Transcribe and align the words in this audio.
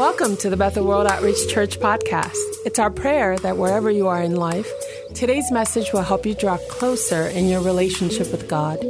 Welcome 0.00 0.38
to 0.38 0.48
the 0.48 0.56
Bethel 0.56 0.86
World 0.86 1.06
Outreach 1.08 1.46
Church 1.46 1.78
podcast. 1.78 2.38
It's 2.64 2.78
our 2.78 2.90
prayer 2.90 3.36
that 3.40 3.58
wherever 3.58 3.90
you 3.90 4.08
are 4.08 4.22
in 4.22 4.34
life, 4.34 4.66
today's 5.14 5.52
message 5.52 5.92
will 5.92 6.00
help 6.00 6.24
you 6.24 6.34
draw 6.34 6.56
closer 6.70 7.26
in 7.26 7.48
your 7.48 7.60
relationship 7.60 8.32
with 8.32 8.48
God. 8.48 8.82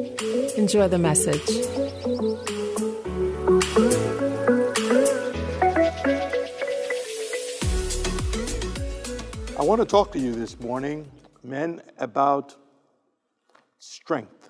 Enjoy 0.57 0.87
the 0.87 1.01
message. 1.01 1.43
I 9.59 9.65
want 9.65 9.81
to 9.81 9.87
talk 9.87 10.13
to 10.13 10.21
you 10.21 10.33
this 10.33 10.61
morning, 10.61 11.11
men, 11.43 11.83
about 11.99 12.55
strength. 13.81 14.49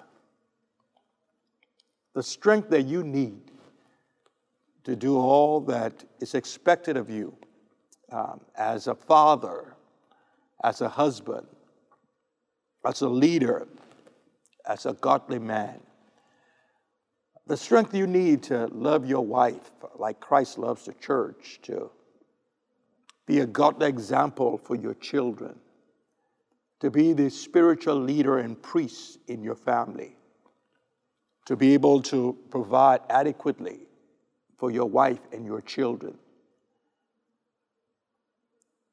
The 2.12 2.22
strength 2.22 2.68
that 2.68 2.82
you 2.82 3.02
need 3.02 3.49
to 4.84 4.96
do 4.96 5.16
all 5.18 5.60
that 5.60 6.04
is 6.20 6.34
expected 6.34 6.96
of 6.96 7.10
you 7.10 7.36
um, 8.10 8.40
as 8.56 8.86
a 8.86 8.94
father, 8.94 9.74
as 10.64 10.80
a 10.80 10.88
husband, 10.88 11.46
as 12.84 13.00
a 13.02 13.08
leader, 13.08 13.68
as 14.66 14.86
a 14.86 14.92
godly 14.94 15.38
man. 15.38 15.80
The 17.46 17.56
strength 17.56 17.94
you 17.94 18.06
need 18.06 18.42
to 18.44 18.66
love 18.68 19.06
your 19.06 19.24
wife 19.24 19.70
like 19.96 20.20
Christ 20.20 20.58
loves 20.58 20.84
the 20.84 20.94
church, 20.94 21.58
to 21.62 21.90
be 23.26 23.40
a 23.40 23.46
godly 23.46 23.88
example 23.88 24.56
for 24.56 24.76
your 24.76 24.94
children, 24.94 25.58
to 26.80 26.90
be 26.90 27.12
the 27.12 27.28
spiritual 27.28 27.96
leader 27.96 28.38
and 28.38 28.60
priest 28.60 29.18
in 29.28 29.42
your 29.42 29.54
family, 29.54 30.16
to 31.46 31.56
be 31.56 31.74
able 31.74 32.02
to 32.02 32.36
provide 32.50 33.00
adequately 33.10 33.80
for 34.60 34.70
your 34.70 34.84
wife 34.84 35.18
and 35.32 35.46
your 35.46 35.62
children. 35.62 36.18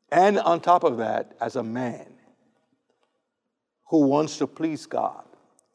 And 0.09 0.39
on 0.39 0.61
top 0.61 0.85
of 0.85 0.97
that, 0.97 1.35
as 1.41 1.57
a 1.57 1.63
man 1.63 2.07
who 3.89 4.07
wants 4.07 4.37
to 4.37 4.47
please 4.47 4.85
God 4.85 5.25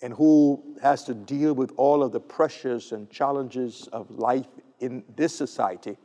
and 0.01 0.15
who 0.15 0.77
has 0.83 1.05
to 1.05 1.15
deal 1.15 1.53
with 1.53 1.73
all 1.77 2.03
of 2.03 2.11
the 2.11 2.20
pressures 2.20 2.93
and 2.93 3.11
challenges 3.11 3.87
of 3.93 4.11
life 4.11 4.48
in 4.81 5.05
this 5.15 5.35
society, 5.35 5.98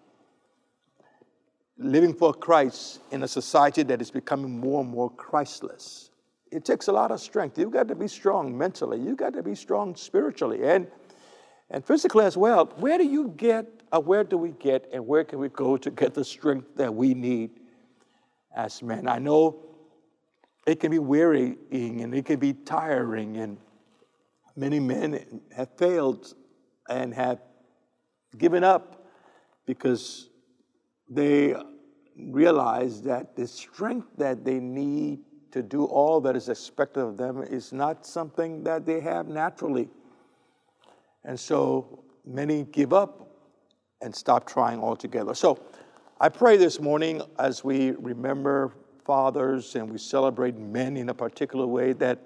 living 1.77 2.13
for 2.13 2.33
Christ 2.33 2.99
in 3.11 3.23
a 3.23 3.27
society 3.27 3.83
that 3.83 4.01
is 4.01 4.11
becoming 4.11 4.59
more 4.59 4.81
and 4.81 4.89
more 4.89 5.09
Christless. 5.11 6.11
It 6.51 6.65
takes 6.65 6.87
a 6.87 6.91
lot 6.91 7.11
of 7.11 7.21
strength. 7.21 7.57
You've 7.57 7.71
got 7.71 7.87
to 7.87 7.95
be 7.95 8.09
strong 8.09 8.57
mentally, 8.57 8.99
you've 8.99 9.17
got 9.17 9.33
to 9.33 9.43
be 9.43 9.55
strong 9.55 9.95
spiritually 9.95 10.63
and, 10.63 10.87
and 11.69 11.85
physically 11.85 12.25
as 12.25 12.37
well. 12.37 12.65
Where 12.77 12.97
do 12.97 13.05
you 13.05 13.33
get 13.35 13.65
uh, 13.91 13.99
where 13.99 14.23
do 14.23 14.37
we 14.37 14.51
get 14.51 14.89
and 14.91 15.05
where 15.07 15.23
can 15.23 15.39
we 15.39 15.49
go 15.49 15.77
to 15.77 15.91
get 15.91 16.13
the 16.13 16.23
strength 16.23 16.75
that 16.75 16.93
we 16.93 17.13
need 17.13 17.51
as 18.55 18.81
men? 18.83 19.07
I 19.07 19.19
know 19.19 19.63
it 20.65 20.79
can 20.79 20.91
be 20.91 20.99
wearying 20.99 21.57
and 21.71 22.13
it 22.13 22.25
can 22.25 22.39
be 22.39 22.53
tiring, 22.53 23.37
and 23.37 23.57
many 24.55 24.79
men 24.79 25.41
have 25.55 25.69
failed 25.77 26.33
and 26.89 27.13
have 27.13 27.39
given 28.37 28.63
up 28.63 29.05
because 29.65 30.29
they 31.09 31.55
realize 32.17 33.01
that 33.03 33.35
the 33.35 33.47
strength 33.47 34.07
that 34.17 34.43
they 34.43 34.59
need 34.59 35.19
to 35.51 35.61
do 35.63 35.85
all 35.85 36.19
that 36.21 36.35
is 36.35 36.49
expected 36.49 37.01
of 37.01 37.17
them 37.17 37.41
is 37.41 37.71
not 37.71 38.05
something 38.05 38.63
that 38.63 38.85
they 38.85 38.99
have 38.99 39.27
naturally. 39.27 39.89
And 41.27 41.37
so 41.37 42.05
many 42.25 42.63
give 42.63 42.93
up 42.93 43.29
and 44.01 44.15
stop 44.15 44.47
trying 44.47 44.79
altogether. 44.79 45.35
So 45.35 45.59
I 46.21 46.29
pray 46.29 46.55
this 46.55 46.79
morning 46.79 47.21
as 47.37 47.65
we 47.65 47.91
remember 47.91 48.73
fathers 49.03 49.75
and 49.75 49.91
we 49.91 49.97
celebrate 49.97 50.57
men 50.57 50.95
in 50.95 51.09
a 51.09 51.13
particular 51.13 51.67
way 51.67 51.91
that 51.93 52.19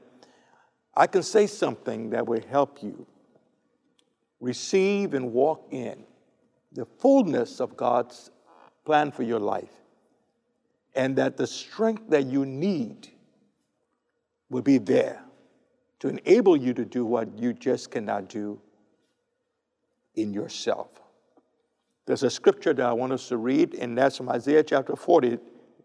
I 0.95 1.07
can 1.07 1.23
say 1.23 1.47
something 1.47 2.11
that 2.11 2.27
will 2.27 2.43
help 2.47 2.83
you 2.83 3.07
receive 4.39 5.15
and 5.15 5.33
walk 5.33 5.67
in 5.71 6.03
the 6.71 6.85
fullness 6.85 7.59
of 7.59 7.75
God's 7.75 8.29
plan 8.85 9.11
for 9.11 9.23
your 9.23 9.39
life, 9.39 9.73
and 10.95 11.15
that 11.15 11.37
the 11.37 11.47
strength 11.47 12.03
that 12.09 12.25
you 12.27 12.45
need 12.45 13.09
will 14.49 14.61
be 14.61 14.77
there 14.77 15.23
to 15.99 16.07
enable 16.07 16.55
you 16.55 16.73
to 16.73 16.85
do 16.85 17.03
what 17.03 17.37
you 17.37 17.53
just 17.53 17.89
cannot 17.91 18.29
do 18.29 18.61
in 20.15 20.33
yourself. 20.33 20.89
There's 22.05 22.23
a 22.23 22.29
scripture 22.29 22.73
that 22.73 22.85
I 22.85 22.93
want 22.93 23.13
us 23.13 23.27
to 23.29 23.37
read, 23.37 23.75
and 23.75 23.97
that's 23.97 24.17
from 24.17 24.29
Isaiah 24.29 24.63
chapter 24.63 24.95
40, 24.95 25.37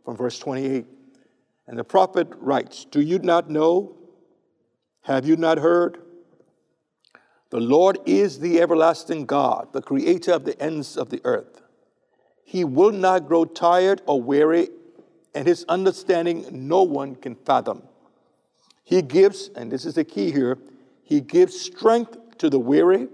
from 0.04 0.16
verse 0.16 0.38
28. 0.38 0.86
And 1.68 1.78
the 1.78 1.84
prophet 1.84 2.28
writes 2.36 2.84
Do 2.84 3.00
you 3.00 3.18
not 3.18 3.50
know? 3.50 3.96
Have 5.02 5.26
you 5.26 5.36
not 5.36 5.58
heard? 5.58 5.98
The 7.50 7.60
Lord 7.60 7.98
is 8.06 8.40
the 8.40 8.60
everlasting 8.60 9.26
God, 9.26 9.72
the 9.72 9.82
creator 9.82 10.32
of 10.32 10.44
the 10.44 10.60
ends 10.60 10.96
of 10.96 11.10
the 11.10 11.20
earth. 11.24 11.62
He 12.44 12.64
will 12.64 12.92
not 12.92 13.28
grow 13.28 13.44
tired 13.44 14.02
or 14.06 14.20
weary, 14.20 14.68
and 15.34 15.46
his 15.46 15.64
understanding 15.68 16.46
no 16.50 16.82
one 16.82 17.14
can 17.14 17.36
fathom. 17.36 17.82
He 18.82 19.02
gives, 19.02 19.50
and 19.54 19.70
this 19.70 19.84
is 19.84 19.94
the 19.94 20.04
key 20.04 20.32
here, 20.32 20.58
he 21.02 21.20
gives 21.20 21.60
strength 21.60 22.16
to 22.38 22.50
the 22.50 22.58
weary 22.58 23.08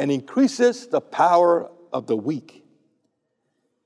and 0.00 0.10
increases 0.10 0.86
the 0.86 1.00
power 1.00 1.70
of 1.92 2.06
the 2.06 2.16
weak. 2.16 2.64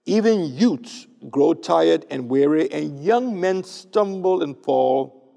Even 0.07 0.45
youths 0.45 1.09
grow 1.29 1.53
tired 1.55 2.07
and 2.09 2.29
weary, 2.29 2.71
and 2.71 3.03
young 3.03 3.41
men 3.41 3.65
stumble 3.65 4.45
and 4.45 4.57
fall. 4.57 5.35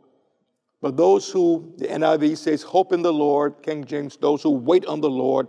But 0.79 0.95
those 0.95 1.31
who, 1.31 1.73
the 1.77 1.88
NIV 1.88 2.38
says, 2.38 2.61
hope 2.61 2.93
in 2.93 3.01
the 3.01 3.11
Lord, 3.11 3.63
King 3.63 3.85
James, 3.85 4.17
those 4.17 4.43
who 4.43 4.51
wait 4.51 4.85
on 4.85 5.01
the 5.01 5.09
Lord, 5.09 5.47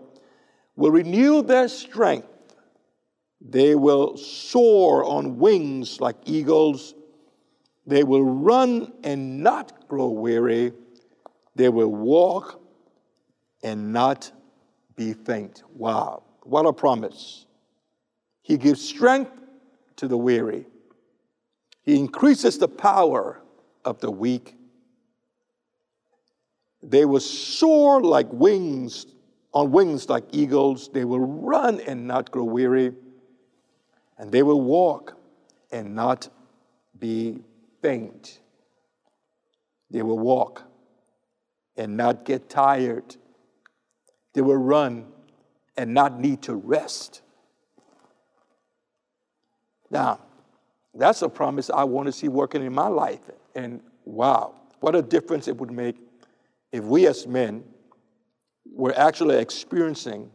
will 0.77 0.93
renew 0.93 1.43
their 1.43 1.69
strength. 1.69 2.29
They 3.43 3.75
will 3.75 4.17
soar 4.17 5.05
on 5.05 5.37
wings 5.37 6.01
like 6.01 6.17
eagles. 6.25 6.95
They 7.87 8.03
will 8.03 8.25
run 8.25 8.95
and 9.05 9.43
not 9.43 9.89
grow 9.89 10.09
weary. 10.09 10.73
They 11.55 11.69
will 11.69 11.93
walk 11.93 12.63
and 13.63 13.93
not 13.93 14.33
be 14.99 15.15
faint. 15.15 15.63
Wow. 15.75 16.25
What 16.43 16.67
a 16.67 16.73
promise. 16.73 17.47
He 18.43 18.59
gives 18.59 18.87
strength 18.87 19.31
to 19.97 20.09
the 20.09 20.17
weary, 20.17 20.67
He 21.83 21.99
increases 21.99 22.59
the 22.59 22.69
power 22.69 23.41
of 23.85 24.01
the 24.01 24.11
weak. 24.11 24.55
They 26.83 27.05
will 27.05 27.21
soar 27.21 28.01
like 28.01 28.29
wings, 28.31 29.07
on 29.53 29.73
wings 29.73 30.09
like 30.09 30.25
eagles. 30.31 30.89
They 30.89 31.05
will 31.05 31.19
run 31.19 31.81
and 31.81 32.07
not 32.07 32.31
grow 32.31 32.45
weary. 32.45 32.93
And 34.19 34.31
they 34.31 34.45
will 34.45 34.61
walk 34.61 35.17
and 35.73 35.97
not 35.97 36.29
be 36.97 37.41
faint. 37.83 38.39
They 39.91 40.03
will 40.03 40.19
walk 40.19 40.63
and 41.77 41.97
not 41.97 42.25
get 42.25 42.49
tired. 42.49 43.17
They 44.35 44.41
will 44.41 44.57
run 44.57 45.07
and 45.77 45.95
not 45.95 46.21
need 46.21 46.43
to 46.43 46.55
rest. 46.55 47.23
Now, 49.91 50.21
that's 50.95 51.23
a 51.23 51.29
promise 51.29 51.71
I 51.71 51.85
want 51.85 52.07
to 52.07 52.13
see 52.13 52.29
working 52.29 52.65
in 52.65 52.75
my 52.75 52.89
life. 52.89 53.21
And 53.55 53.81
wow, 54.05 54.55
what 54.81 54.95
a 54.95 55.03
difference 55.03 55.49
it 55.49 55.57
would 55.57 55.71
make 55.71 55.97
if 56.73 56.85
we 56.85 57.07
as 57.07 57.27
men 57.27 57.65
were 58.71 58.97
actually 58.99 59.37
experiencing 59.39 60.31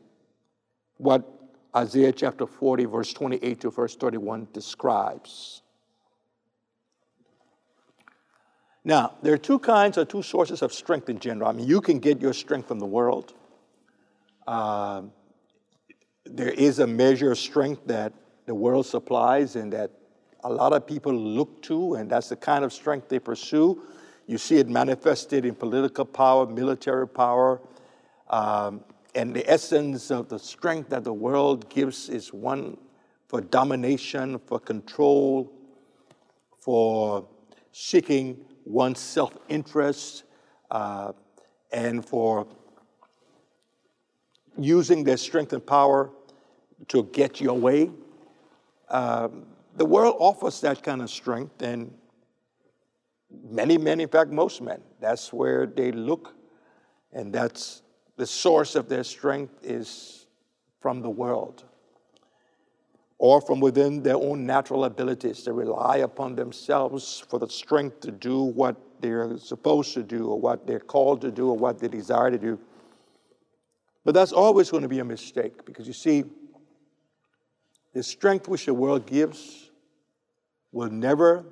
what 0.98 1.30
Isaiah 1.76 2.12
chapter 2.12 2.46
40, 2.46 2.86
verse 2.86 3.14
28 3.14 3.62
to 3.62 3.72
verse 3.72 3.96
31 3.96 4.48
describes. 4.54 5.62
Now, 8.86 9.16
there 9.22 9.34
are 9.34 9.38
two 9.38 9.60
kinds 9.60 9.98
or 9.98 10.06
two 10.06 10.22
sources 10.22 10.62
of 10.62 10.74
strength 10.74 11.10
in 11.10 11.20
general. 11.20 11.50
I 11.50 11.54
mean, 11.54 11.68
you 11.68 11.80
can 11.80 12.00
get 12.00 12.22
your 12.22 12.34
strength 12.34 12.68
from 12.68 12.80
the 12.80 12.86
world. 12.86 13.34
Um, 14.48 15.12
there 16.26 16.52
is 16.52 16.80
a 16.80 16.88
measure 16.88 17.32
of 17.32 17.38
strength 17.38 17.82
that 17.86 18.14
the 18.46 18.56
world 18.56 18.86
supplies 18.86 19.56
and 19.56 19.72
that 19.74 19.92
a 20.44 20.52
lot 20.52 20.74
of 20.74 20.86
people 20.86 21.14
look 21.14 21.62
to, 21.64 21.96
and 21.96 22.10
that's 22.10 22.30
the 22.30 22.36
kind 22.36 22.66
of 22.66 22.74
strength 22.74 23.08
they 23.10 23.20
pursue. 23.20 23.82
You 24.28 24.38
see 24.38 24.58
it 24.58 24.68
manifested 24.68 25.46
in 25.46 25.56
political 25.56 26.06
power, 26.06 26.46
military 26.46 27.08
power. 27.08 27.62
Um, 28.30 28.84
and 29.16 29.34
the 29.34 29.50
essence 29.50 30.12
of 30.12 30.30
the 30.30 30.40
strength 30.40 30.90
that 30.90 31.04
the 31.04 31.14
world 31.14 31.70
gives 31.70 32.10
is 32.10 32.34
one 32.34 32.78
for 33.28 33.42
domination, 33.42 34.40
for 34.40 34.60
control, 34.60 35.52
for 36.60 37.28
seeking 37.72 38.46
one's 38.66 39.00
self 39.00 39.38
interest, 39.50 40.24
uh, 40.72 41.12
and 41.72 42.06
for 42.06 42.48
using 44.58 45.04
their 45.04 45.18
strength 45.18 45.54
and 45.54 45.66
power 45.66 46.10
to 46.90 47.04
get 47.06 47.42
your 47.42 47.58
way. 47.58 47.92
Um, 48.90 49.46
the 49.76 49.86
world 49.86 50.16
offers 50.20 50.62
that 50.62 50.84
kind 50.84 51.02
of 51.02 51.10
strength, 51.10 51.62
and 51.62 51.94
many 53.50 53.78
men, 53.78 54.00
in 54.00 54.08
fact, 54.08 54.30
most 54.30 54.62
men, 54.62 54.82
that's 55.00 55.34
where 55.34 55.66
they 55.66 55.92
look, 55.92 56.36
and 57.12 57.34
that's 57.34 57.82
the 58.18 58.28
source 58.28 58.76
of 58.76 58.88
their 58.88 59.04
strength 59.04 59.54
is 59.64 60.28
from 60.80 61.02
the 61.02 61.10
world 61.10 61.64
or 63.18 63.40
from 63.40 63.60
within 63.60 64.04
their 64.04 64.18
own 64.18 64.46
natural 64.46 64.86
abilities. 64.86 65.46
They 65.46 65.52
rely 65.52 65.98
upon 65.98 66.36
themselves 66.36 67.24
for 67.30 67.40
the 67.40 67.48
strength 67.48 68.02
to 68.02 68.12
do 68.12 68.44
what 68.44 68.76
they're 69.00 69.38
supposed 69.38 69.94
to 69.94 70.04
do, 70.04 70.28
or 70.28 70.40
what 70.40 70.68
they're 70.68 70.80
called 70.80 71.22
to 71.22 71.32
do, 71.32 71.50
or 71.50 71.58
what 71.58 71.80
they 71.80 71.88
desire 71.88 72.32
to 72.32 72.38
do. 72.38 72.60
But 74.04 74.14
that's 74.14 74.32
always 74.32 74.70
going 74.70 74.84
to 74.84 74.90
be 74.90 75.00
a 75.00 75.06
mistake 75.06 75.66
because 75.66 75.88
you 75.88 75.94
see, 75.94 76.26
the 77.94 78.04
strength 78.04 78.48
which 78.48 78.66
the 78.66 78.74
world 78.74 79.06
gives 79.06 79.70
will 80.72 80.90
never 80.90 81.46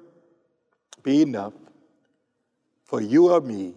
be 1.04 1.22
enough 1.22 1.54
for 2.86 3.00
you 3.00 3.32
or 3.32 3.42
me 3.42 3.76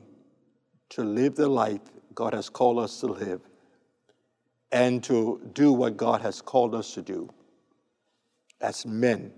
to 0.91 1.05
live 1.05 1.37
the 1.37 1.49
life 1.49 1.81
God 2.15 2.35
has 2.35 2.49
called 2.49 2.79
us 2.79 3.01
to 3.01 3.07
live 3.07 3.41
and 4.73 5.05
to 5.05 5.41
do 5.53 5.73
what 5.73 5.97
God 5.97 6.21
has 6.23 6.41
called 6.41 6.75
us 6.75 6.95
to 6.95 7.03
do 7.03 7.29
as 8.61 8.87
men 8.87 9.33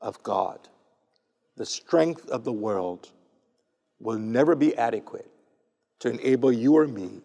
of 0.00 0.22
God. 0.22 0.68
The 1.56 1.66
strength 1.66 2.28
of 2.28 2.44
the 2.44 2.52
world 2.52 3.10
will 3.98 4.18
never 4.18 4.54
be 4.54 4.76
adequate 4.76 5.30
to 6.00 6.10
enable 6.10 6.52
you 6.52 6.76
or 6.76 6.86
me 6.86 7.22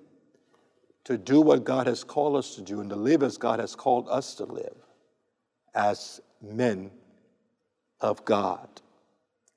to 1.05 1.17
do 1.17 1.39
what 1.39 1.63
God 1.63 1.87
has 1.87 2.03
called 2.03 2.35
us 2.35 2.55
to 2.55 2.61
do 2.61 2.81
and 2.81 2.89
to 2.89 2.95
live 2.95 3.23
as 3.23 3.37
God 3.37 3.59
has 3.59 3.75
called 3.75 4.07
us 4.09 4.35
to 4.35 4.45
live 4.45 4.75
as 5.73 6.19
men 6.41 6.91
of 8.01 8.25
God. 8.25 8.67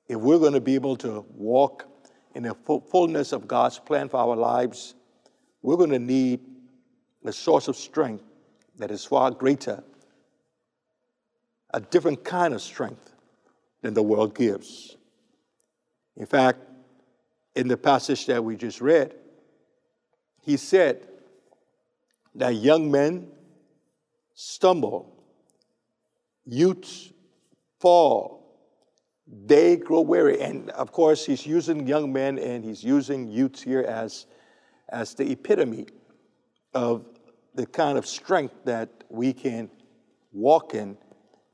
If 0.07 0.17
we're 0.17 0.39
going 0.39 0.53
to 0.53 0.61
be 0.61 0.75
able 0.75 0.95
to 0.97 1.25
walk 1.35 1.85
in 2.35 2.43
the 2.43 2.55
fullness 2.91 3.31
of 3.31 3.47
God's 3.47 3.79
plan 3.79 4.09
for 4.09 4.17
our 4.17 4.35
lives, 4.35 4.95
we're 5.61 5.77
going 5.77 5.89
to 5.89 5.99
need 5.99 6.39
a 7.25 7.33
source 7.33 7.67
of 7.67 7.75
strength 7.75 8.23
that 8.77 8.91
is 8.91 9.03
far 9.03 9.31
greater 9.31 9.83
a 11.71 11.79
different 11.79 12.23
kind 12.23 12.53
of 12.53 12.61
strength 12.61 13.13
than 13.81 13.93
the 13.93 14.01
world 14.01 14.35
gives. 14.35 14.97
In 16.17 16.25
fact, 16.25 16.59
in 17.55 17.67
the 17.67 17.77
passage 17.77 18.25
that 18.25 18.43
we 18.43 18.55
just 18.55 18.81
read, 18.81 19.13
he 20.41 20.57
said 20.57 21.07
that 22.35 22.55
young 22.55 22.89
men 22.91 23.27
stumble, 24.33 25.23
youths 26.45 27.11
fall, 27.79 28.39
they 29.45 29.75
grow 29.77 30.01
weary. 30.01 30.41
And 30.41 30.69
of 30.71 30.91
course, 30.91 31.25
he's 31.25 31.45
using 31.45 31.87
young 31.87 32.11
men 32.11 32.39
and 32.39 32.63
he's 32.63 32.83
using 32.83 33.27
youths 33.27 33.61
here 33.61 33.81
as, 33.81 34.25
as 34.89 35.13
the 35.13 35.31
epitome 35.31 35.87
of 36.73 37.05
the 37.55 37.65
kind 37.65 37.97
of 37.97 38.07
strength 38.07 38.55
that 38.65 38.89
we 39.09 39.33
can 39.33 39.69
walk 40.31 40.73
in 40.73 40.97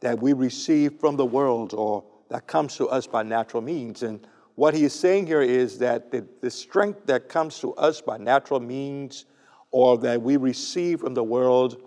that 0.01 0.21
we 0.21 0.33
receive 0.33 0.99
from 0.99 1.15
the 1.15 1.25
world 1.25 1.73
or 1.73 2.03
that 2.29 2.47
comes 2.47 2.75
to 2.77 2.87
us 2.89 3.07
by 3.07 3.23
natural 3.23 3.61
means. 3.61 4.03
And 4.03 4.25
what 4.55 4.73
he 4.73 4.83
is 4.83 4.93
saying 4.93 5.27
here 5.27 5.41
is 5.41 5.79
that 5.79 6.11
the, 6.11 6.27
the 6.41 6.51
strength 6.51 7.05
that 7.07 7.29
comes 7.29 7.59
to 7.59 7.73
us 7.75 8.01
by 8.01 8.17
natural 8.17 8.59
means 8.59 9.25
or 9.75 9.97
that 9.97 10.21
we 10.21 10.37
receive 10.37 11.01
from 11.01 11.13
the 11.13 11.21
world, 11.21 11.83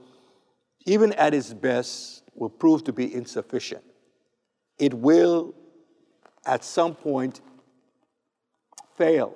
even 0.84 1.10
at 1.14 1.32
its 1.32 1.54
best, 1.54 2.22
will 2.34 2.50
prove 2.50 2.84
to 2.84 2.92
be 2.92 3.14
insufficient. 3.14 3.82
It 4.78 4.92
will, 4.92 5.54
at 6.44 6.64
some 6.64 6.94
point, 6.94 7.40
fail. 8.98 9.34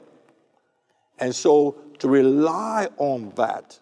And 1.18 1.34
so 1.34 1.78
to 2.00 2.08
rely 2.08 2.88
on 2.98 3.32
that 3.36 3.80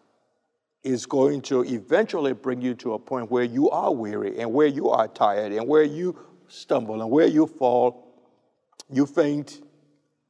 is 0.84 1.04
going 1.04 1.42
to 1.42 1.64
eventually 1.64 2.32
bring 2.32 2.62
you 2.62 2.74
to 2.74 2.94
a 2.94 2.98
point 3.00 3.28
where 3.28 3.42
you 3.42 3.70
are 3.70 3.92
weary 3.92 4.38
and 4.38 4.52
where 4.52 4.68
you 4.68 4.88
are 4.88 5.08
tired 5.08 5.50
and 5.50 5.66
where 5.66 5.82
you 5.82 6.16
stumble 6.46 7.02
and 7.02 7.10
where 7.10 7.26
you 7.26 7.48
fall, 7.48 8.06
you 8.88 9.04
faint, 9.04 9.62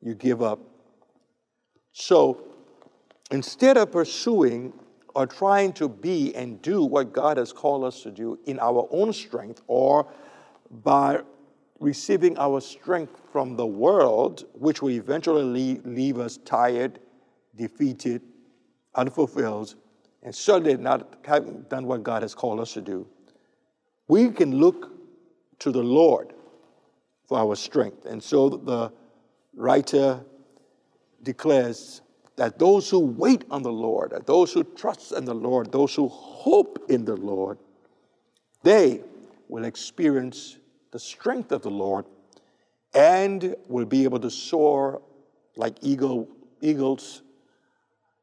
you 0.00 0.14
give 0.14 0.40
up. 0.40 0.60
So 1.92 2.49
instead 3.30 3.76
of 3.76 3.92
pursuing 3.92 4.72
or 5.14 5.26
trying 5.26 5.72
to 5.72 5.88
be 5.88 6.34
and 6.34 6.60
do 6.62 6.84
what 6.84 7.12
God 7.12 7.36
has 7.36 7.52
called 7.52 7.84
us 7.84 8.02
to 8.02 8.10
do 8.10 8.38
in 8.46 8.58
our 8.60 8.88
own 8.90 9.12
strength 9.12 9.62
or 9.66 10.06
by 10.82 11.20
receiving 11.80 12.38
our 12.38 12.60
strength 12.60 13.20
from 13.32 13.56
the 13.56 13.66
world, 13.66 14.44
which 14.54 14.82
will 14.82 14.90
eventually 14.90 15.80
leave 15.84 16.18
us 16.18 16.38
tired, 16.44 17.00
defeated, 17.56 18.22
unfulfilled, 18.94 19.74
and 20.22 20.34
certainly 20.34 20.76
not 20.76 21.16
having 21.24 21.62
done 21.62 21.86
what 21.86 22.02
God 22.02 22.22
has 22.22 22.34
called 22.34 22.60
us 22.60 22.74
to 22.74 22.80
do, 22.80 23.06
we 24.08 24.30
can 24.30 24.56
look 24.56 24.92
to 25.60 25.72
the 25.72 25.82
Lord 25.82 26.34
for 27.26 27.38
our 27.38 27.56
strength. 27.56 28.04
And 28.04 28.22
so 28.22 28.48
the 28.50 28.92
writer 29.54 30.20
declares 31.22 32.02
that 32.40 32.58
those 32.58 32.88
who 32.88 33.00
wait 33.00 33.44
on 33.50 33.62
the 33.62 33.70
Lord, 33.70 34.12
that 34.12 34.26
those 34.26 34.50
who 34.50 34.64
trust 34.64 35.12
in 35.12 35.26
the 35.26 35.34
Lord, 35.34 35.70
those 35.70 35.94
who 35.94 36.08
hope 36.08 36.86
in 36.88 37.04
the 37.04 37.14
Lord, 37.14 37.58
they 38.62 39.02
will 39.50 39.66
experience 39.66 40.56
the 40.90 40.98
strength 40.98 41.52
of 41.52 41.60
the 41.60 41.70
Lord 41.70 42.06
and 42.94 43.54
will 43.68 43.84
be 43.84 44.04
able 44.04 44.18
to 44.20 44.30
soar 44.30 45.02
like 45.54 45.76
eagle, 45.82 46.28
eagles 46.62 47.20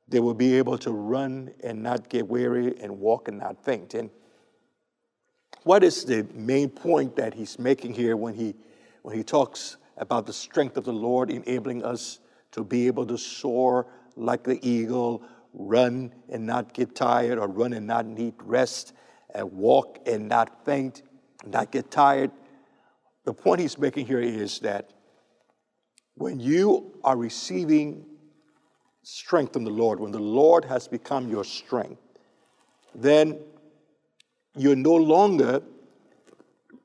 they 0.07 0.19
will 0.19 0.33
be 0.33 0.55
able 0.57 0.79
to 0.79 0.91
run 0.91 1.51
and 1.63 1.83
not 1.83 2.09
get 2.09 2.27
weary 2.27 2.73
and 2.81 2.99
walk 2.99 3.27
and 3.27 3.37
not 3.37 3.63
faint. 3.63 3.93
And 3.93 4.09
what 5.61 5.83
is 5.83 6.05
the 6.05 6.25
main 6.33 6.69
point 6.69 7.17
that 7.17 7.35
he's 7.35 7.59
making 7.59 7.93
here 7.93 8.17
when 8.17 8.33
he, 8.33 8.55
when 9.03 9.15
he 9.15 9.23
talks 9.23 9.77
about 9.95 10.25
the 10.25 10.33
strength 10.33 10.75
of 10.75 10.85
the 10.85 10.93
Lord 10.93 11.29
enabling 11.29 11.85
us 11.85 12.17
to 12.53 12.63
be 12.63 12.87
able 12.87 13.05
to 13.05 13.17
soar 13.19 13.85
like 14.17 14.43
the 14.43 14.59
eagle, 14.67 15.23
run 15.53 16.13
and 16.29 16.45
not 16.45 16.73
get 16.73 16.95
tired, 16.95 17.39
or 17.39 17.47
run 17.47 17.73
and 17.73 17.87
not 17.87 18.05
need 18.05 18.33
rest, 18.39 18.93
and 19.33 19.51
walk 19.51 19.99
and 20.05 20.27
not 20.27 20.65
faint, 20.65 21.03
not 21.45 21.71
get 21.71 21.89
tired? 21.91 22.31
The 23.25 23.33
point 23.33 23.61
he's 23.61 23.77
making 23.77 24.07
here 24.07 24.19
is 24.21 24.59
that 24.59 24.91
when 26.15 26.39
you 26.39 26.93
are 27.03 27.15
receiving 27.15 28.05
strength 29.03 29.53
from 29.53 29.63
the 29.63 29.71
Lord, 29.71 29.99
when 29.99 30.11
the 30.11 30.19
Lord 30.19 30.65
has 30.65 30.87
become 30.87 31.29
your 31.29 31.43
strength, 31.43 32.01
then 32.95 33.39
you're 34.55 34.75
no 34.75 34.95
longer 34.95 35.61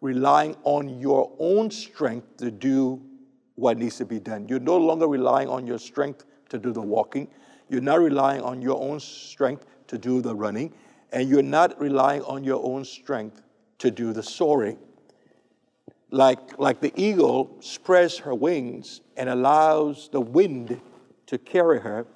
relying 0.00 0.56
on 0.64 1.00
your 1.00 1.32
own 1.38 1.70
strength 1.70 2.36
to 2.38 2.50
do 2.50 3.00
what 3.54 3.78
needs 3.78 3.96
to 3.96 4.04
be 4.04 4.18
done. 4.18 4.48
You're 4.48 4.60
no 4.60 4.76
longer 4.76 5.06
relying 5.06 5.48
on 5.48 5.66
your 5.66 5.78
strength 5.78 6.24
to 6.52 6.58
do 6.58 6.70
the 6.72 6.80
walking. 6.80 7.28
You're 7.68 7.80
not 7.80 8.00
relying 8.00 8.42
on 8.42 8.62
your 8.62 8.80
own 8.80 9.00
strength 9.00 9.66
to 9.88 9.98
do 9.98 10.20
the 10.20 10.34
running. 10.34 10.72
And 11.12 11.28
you're 11.28 11.42
not 11.42 11.78
relying 11.80 12.22
on 12.22 12.44
your 12.44 12.64
own 12.64 12.84
strength 12.84 13.42
to 13.78 13.90
do 13.90 14.12
the 14.12 14.22
soaring. 14.22 14.78
Like, 16.10 16.58
like 16.58 16.80
the 16.80 16.92
eagle 16.94 17.56
spreads 17.60 18.18
her 18.18 18.34
wings 18.34 19.00
and 19.16 19.28
allows 19.28 20.10
the 20.12 20.20
wind 20.20 20.80
to 21.26 21.38
carry 21.38 21.80
her. 21.80 22.06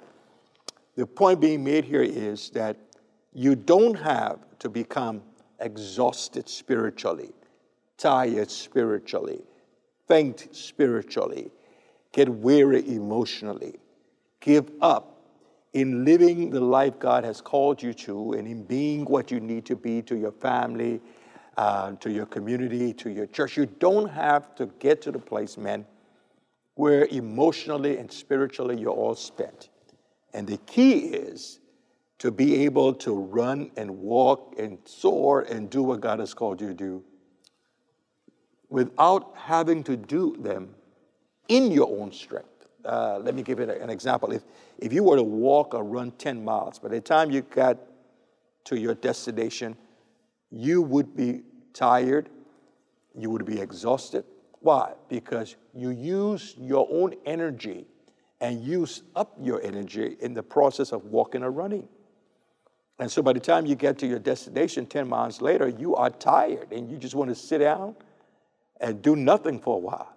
The 0.95 1.07
point 1.07 1.41
being 1.41 1.63
made 1.63 1.83
here 1.83 2.03
is 2.03 2.51
that 2.51 2.77
you 3.33 3.55
don't 3.55 3.95
have 3.95 4.39
to 4.59 4.69
become 4.69 5.21
exhausted 5.59 6.47
spiritually, 6.47 7.31
tired 7.97 8.51
spiritually, 8.51 9.41
faint 10.07 10.47
spiritually, 10.51 11.51
get 12.11 12.29
weary 12.29 12.87
emotionally, 12.87 13.75
give 14.47 14.71
up 14.81 15.17
in 15.73 16.05
living 16.05 16.49
the 16.49 16.61
life 16.61 16.97
God 16.99 17.25
has 17.25 17.41
called 17.41 17.83
you 17.83 17.93
to 17.93 18.31
and 18.33 18.47
in 18.47 18.63
being 18.63 19.03
what 19.03 19.29
you 19.29 19.41
need 19.41 19.65
to 19.65 19.75
be 19.75 20.01
to 20.03 20.15
your 20.15 20.31
family, 20.31 21.01
uh, 21.57 21.91
to 21.99 22.09
your 22.09 22.25
community, 22.25 22.93
to 22.93 23.09
your 23.09 23.25
church. 23.27 23.57
You 23.57 23.65
don't 23.65 24.07
have 24.07 24.55
to 24.55 24.67
get 24.79 25.01
to 25.01 25.11
the 25.11 25.19
place, 25.19 25.57
man, 25.57 25.85
where 26.75 27.07
emotionally 27.07 27.97
and 27.97 28.09
spiritually 28.09 28.79
you're 28.79 28.91
all 28.91 29.15
spent. 29.15 29.67
And 30.33 30.47
the 30.47 30.57
key 30.59 30.99
is 31.07 31.59
to 32.19 32.31
be 32.31 32.63
able 32.63 32.93
to 32.93 33.13
run 33.13 33.69
and 33.75 33.99
walk 33.99 34.55
and 34.57 34.77
soar 34.85 35.41
and 35.41 35.69
do 35.69 35.83
what 35.83 35.99
God 35.99 36.19
has 36.19 36.33
called 36.33 36.61
you 36.61 36.67
to 36.67 36.73
do 36.73 37.03
without 38.69 39.33
having 39.35 39.83
to 39.83 39.97
do 39.97 40.37
them 40.39 40.73
in 41.49 41.69
your 41.69 41.89
own 41.99 42.13
strength. 42.13 42.56
Uh, 42.87 43.19
let 43.21 43.35
me 43.35 43.43
give 43.43 43.59
you 43.59 43.69
an 43.69 43.89
example. 43.89 44.31
If, 44.31 44.43
if 44.79 44.93
you 44.93 45.03
were 45.03 45.17
to 45.17 45.23
walk 45.23 45.73
or 45.73 45.83
run 45.83 46.11
10 46.11 46.43
miles, 46.43 46.79
by 46.79 46.87
the 46.87 47.01
time 47.01 47.29
you 47.29 47.41
got 47.41 47.77
to 48.63 48.79
your 48.79 48.95
destination, 48.95 49.75
you 50.49 50.81
would 50.81 51.13
be 51.13 51.41
tired, 51.73 52.29
you 53.13 53.29
would 53.29 53.45
be 53.45 53.59
exhausted. 53.59 54.23
Why? 54.61 54.93
Because 55.09 55.57
you 55.73 55.89
use 55.89 56.55
your 56.57 56.87
own 56.89 57.13
energy 57.25 57.85
and 58.39 58.63
use 58.63 59.03
up 59.17 59.35
your 59.41 59.61
energy 59.61 60.15
in 60.21 60.33
the 60.33 60.43
process 60.43 60.93
of 60.93 61.03
walking 61.05 61.43
or 61.43 61.51
running. 61.51 61.89
And 62.99 63.11
so 63.11 63.21
by 63.21 63.33
the 63.33 63.39
time 63.41 63.65
you 63.65 63.75
get 63.75 63.97
to 63.99 64.07
your 64.07 64.19
destination 64.19 64.85
10 64.85 65.09
miles 65.09 65.41
later, 65.41 65.67
you 65.67 65.95
are 65.95 66.09
tired 66.09 66.71
and 66.71 66.89
you 66.89 66.97
just 66.97 67.15
want 67.15 67.29
to 67.29 67.35
sit 67.35 67.57
down 67.57 67.97
and 68.79 69.01
do 69.01 69.17
nothing 69.17 69.59
for 69.59 69.75
a 69.75 69.79
while. 69.79 70.13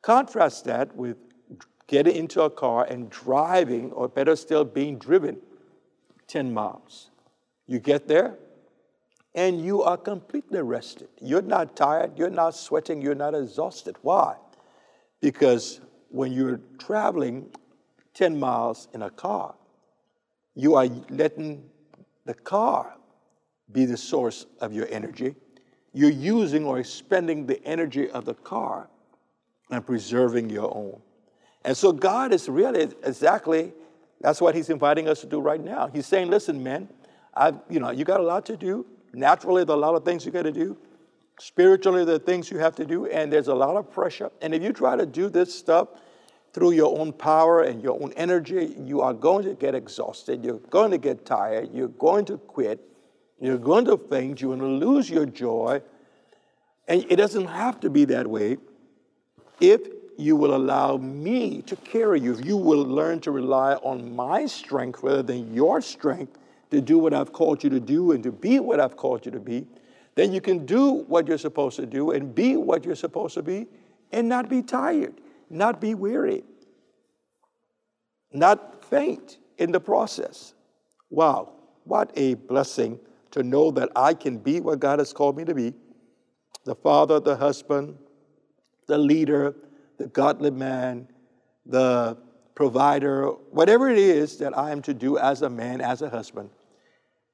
Contrast 0.00 0.64
that 0.66 0.94
with 0.94 1.16
getting 1.92 2.16
into 2.16 2.40
a 2.40 2.48
car 2.48 2.86
and 2.88 3.10
driving, 3.10 3.92
or 3.92 4.08
better 4.08 4.34
still, 4.34 4.64
being 4.64 4.96
driven 4.96 5.36
10 6.26 6.52
miles. 6.52 7.10
You 7.66 7.80
get 7.80 8.08
there 8.08 8.38
and 9.34 9.62
you 9.62 9.82
are 9.82 9.98
completely 9.98 10.62
rested. 10.62 11.08
You're 11.20 11.42
not 11.42 11.76
tired, 11.76 12.18
you're 12.18 12.30
not 12.30 12.56
sweating, 12.56 13.02
you're 13.02 13.14
not 13.14 13.34
exhausted. 13.34 13.96
Why? 14.00 14.36
Because 15.20 15.82
when 16.08 16.32
you're 16.32 16.60
traveling 16.78 17.50
10 18.14 18.40
miles 18.40 18.88
in 18.94 19.02
a 19.02 19.10
car, 19.10 19.54
you 20.54 20.76
are 20.76 20.86
letting 21.10 21.62
the 22.24 22.32
car 22.32 22.94
be 23.70 23.84
the 23.84 23.98
source 23.98 24.46
of 24.62 24.72
your 24.72 24.88
energy. 24.90 25.34
You're 25.92 26.08
using 26.08 26.64
or 26.64 26.78
expending 26.78 27.44
the 27.44 27.62
energy 27.66 28.08
of 28.08 28.24
the 28.24 28.34
car 28.34 28.88
and 29.70 29.84
preserving 29.84 30.48
your 30.48 30.74
own. 30.74 30.98
And 31.64 31.76
so 31.76 31.92
God 31.92 32.32
is 32.32 32.48
really 32.48 32.82
exactly 33.04 33.72
that's 34.22 34.40
what 34.40 34.54
He's 34.54 34.70
inviting 34.70 35.08
us 35.08 35.20
to 35.20 35.26
do 35.26 35.40
right 35.40 35.62
now. 35.62 35.88
He's 35.92 36.06
saying, 36.06 36.30
listen, 36.30 36.62
man, 36.62 36.88
I've, 37.34 37.56
you 37.68 37.80
know, 37.80 37.90
you 37.90 38.04
got 38.04 38.20
a 38.20 38.22
lot 38.22 38.46
to 38.46 38.56
do. 38.56 38.86
Naturally, 39.12 39.64
there 39.64 39.74
are 39.74 39.78
a 39.78 39.80
lot 39.80 39.94
of 39.94 40.04
things 40.04 40.24
you 40.24 40.30
got 40.30 40.42
to 40.42 40.52
do. 40.52 40.76
Spiritually, 41.40 42.04
there 42.04 42.14
are 42.14 42.20
things 42.20 42.50
you 42.50 42.58
have 42.58 42.76
to 42.76 42.84
do, 42.84 43.06
and 43.06 43.32
there's 43.32 43.48
a 43.48 43.54
lot 43.54 43.76
of 43.76 43.90
pressure. 43.90 44.30
And 44.40 44.54
if 44.54 44.62
you 44.62 44.72
try 44.72 44.96
to 44.96 45.04
do 45.04 45.28
this 45.28 45.52
stuff 45.52 45.88
through 46.52 46.72
your 46.72 46.98
own 46.98 47.12
power 47.12 47.62
and 47.62 47.82
your 47.82 48.00
own 48.00 48.12
energy, 48.12 48.76
you 48.78 49.00
are 49.00 49.12
going 49.12 49.44
to 49.44 49.54
get 49.54 49.74
exhausted. 49.74 50.44
You're 50.44 50.58
going 50.70 50.92
to 50.92 50.98
get 50.98 51.26
tired. 51.26 51.70
You're 51.72 51.88
going 51.88 52.26
to 52.26 52.38
quit. 52.38 52.80
You're 53.40 53.58
going 53.58 53.86
to 53.86 53.96
faint. 53.96 54.40
You're 54.40 54.56
going 54.56 54.80
to 54.80 54.86
lose 54.86 55.10
your 55.10 55.26
joy. 55.26 55.82
And 56.86 57.04
it 57.08 57.16
doesn't 57.16 57.46
have 57.46 57.80
to 57.80 57.90
be 57.90 58.04
that 58.06 58.26
way 58.26 58.58
if 59.60 59.80
you 60.18 60.36
will 60.36 60.54
allow 60.54 60.96
me 60.96 61.62
to 61.62 61.76
carry 61.76 62.20
you. 62.20 62.32
If 62.32 62.44
you 62.44 62.56
will 62.56 62.82
learn 62.82 63.20
to 63.20 63.30
rely 63.30 63.74
on 63.74 64.14
my 64.14 64.46
strength 64.46 65.02
rather 65.02 65.22
than 65.22 65.54
your 65.54 65.80
strength 65.80 66.38
to 66.70 66.80
do 66.80 66.98
what 66.98 67.14
I've 67.14 67.32
called 67.32 67.64
you 67.64 67.70
to 67.70 67.80
do 67.80 68.12
and 68.12 68.22
to 68.22 68.32
be 68.32 68.60
what 68.60 68.80
I've 68.80 68.96
called 68.96 69.26
you 69.26 69.32
to 69.32 69.40
be, 69.40 69.66
then 70.14 70.32
you 70.32 70.40
can 70.40 70.66
do 70.66 71.04
what 71.08 71.26
you're 71.26 71.38
supposed 71.38 71.76
to 71.76 71.86
do 71.86 72.10
and 72.10 72.34
be 72.34 72.56
what 72.56 72.84
you're 72.84 72.94
supposed 72.94 73.34
to 73.34 73.42
be 73.42 73.66
and 74.10 74.28
not 74.28 74.48
be 74.48 74.62
tired 74.62 75.14
not 75.52 75.80
be 75.80 75.94
weary, 75.94 76.42
not 78.32 78.84
faint 78.86 79.38
in 79.58 79.70
the 79.70 79.78
process. 79.78 80.54
Wow, 81.10 81.52
what 81.84 82.10
a 82.16 82.34
blessing 82.34 82.98
to 83.32 83.42
know 83.42 83.70
that 83.72 83.90
I 83.94 84.14
can 84.14 84.38
be 84.38 84.60
what 84.60 84.80
God 84.80 84.98
has 84.98 85.12
called 85.12 85.36
me 85.36 85.44
to 85.44 85.54
be 85.54 85.74
the 86.64 86.74
father, 86.74 87.20
the 87.20 87.36
husband, 87.36 87.98
the 88.86 88.96
leader, 88.96 89.54
the 90.02 90.08
godly 90.08 90.50
man, 90.50 91.06
the 91.64 92.16
provider, 92.56 93.26
whatever 93.52 93.88
it 93.88 93.98
is 93.98 94.36
that 94.38 94.56
I 94.58 94.72
am 94.72 94.82
to 94.82 94.92
do 94.92 95.16
as 95.16 95.42
a 95.42 95.48
man, 95.48 95.80
as 95.80 96.02
a 96.02 96.10
husband. 96.10 96.50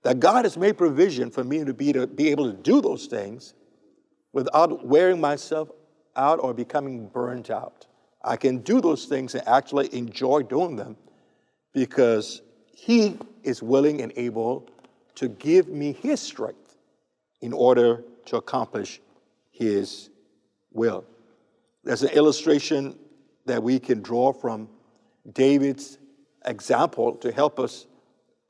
That 0.03 0.21
God 0.21 0.45
has 0.45 0.59
made 0.59 0.77
provision 0.77 1.31
for 1.31 1.43
me 1.43 1.65
to 1.65 1.73
be, 1.73 1.95
to 1.95 2.07
be 2.07 2.29
able 2.29 2.53
to 2.53 2.57
do 2.57 2.83
those 2.83 3.07
things 3.07 3.55
without 4.35 4.87
wearing 4.87 5.19
myself 5.19 5.71
out 6.15 6.41
or 6.43 6.53
becoming 6.53 7.09
burnt 7.09 7.49
out. 7.49 7.87
I 8.23 8.37
can 8.37 8.59
do 8.59 8.83
those 8.83 9.07
things 9.07 9.35
and 9.35 9.49
actually 9.49 9.89
enjoy 9.95 10.43
doing 10.43 10.77
them 10.77 10.99
because 11.73 12.43
He 12.67 13.17
is 13.45 13.63
willing 13.63 14.03
and 14.03 14.13
able 14.15 14.69
to 15.15 15.29
give 15.29 15.69
me 15.69 15.93
His 15.95 16.21
strength 16.21 16.77
in 17.41 17.55
order 17.55 18.05
to 18.27 18.37
accomplish 18.37 19.01
His 19.53 20.11
will. 20.71 21.07
There's 21.85 22.03
an 22.03 22.11
illustration 22.11 22.99
that 23.47 23.63
we 23.63 23.79
can 23.79 24.03
draw 24.03 24.33
from 24.33 24.69
David's 25.33 25.99
example 26.45 27.15
to 27.17 27.33
help 27.33 27.59
us 27.59 27.87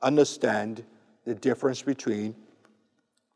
understand 0.01 0.83
the 1.25 1.35
difference 1.35 1.81
between 1.81 2.35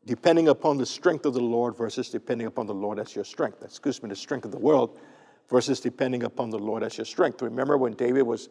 depending 0.06 0.48
upon 0.48 0.76
the 0.76 0.86
strength 0.86 1.24
of 1.24 1.34
the 1.34 1.40
Lord 1.40 1.76
versus 1.76 2.10
depending 2.10 2.46
upon 2.46 2.66
the 2.66 2.74
Lord 2.74 2.98
as 2.98 3.14
your 3.14 3.24
strength. 3.24 3.62
Excuse 3.62 4.02
me, 4.02 4.08
the 4.08 4.16
strength 4.16 4.44
of 4.44 4.50
the 4.50 4.58
world 4.58 4.98
versus 5.48 5.80
depending 5.80 6.24
upon 6.24 6.50
the 6.50 6.58
Lord 6.58 6.82
as 6.82 6.98
your 6.98 7.04
strength. 7.04 7.40
Remember 7.40 7.78
when 7.78 7.92
David 7.94 8.22
was 8.22 8.48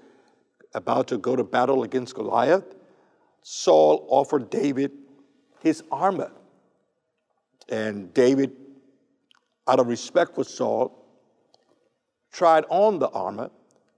about 0.73 1.07
to 1.09 1.17
go 1.17 1.35
to 1.35 1.43
battle 1.43 1.83
against 1.83 2.15
Goliath? 2.15 2.75
Saul 3.43 4.07
offered 4.09 4.49
David 4.49 4.91
his 5.59 5.83
armor. 5.91 6.31
And 7.69 8.13
David, 8.13 8.51
out 9.67 9.79
of 9.79 9.87
respect 9.87 10.35
for 10.35 10.43
Saul, 10.43 11.02
tried 12.33 12.65
on 12.67 12.99
the 12.99 13.09
armor, 13.09 13.49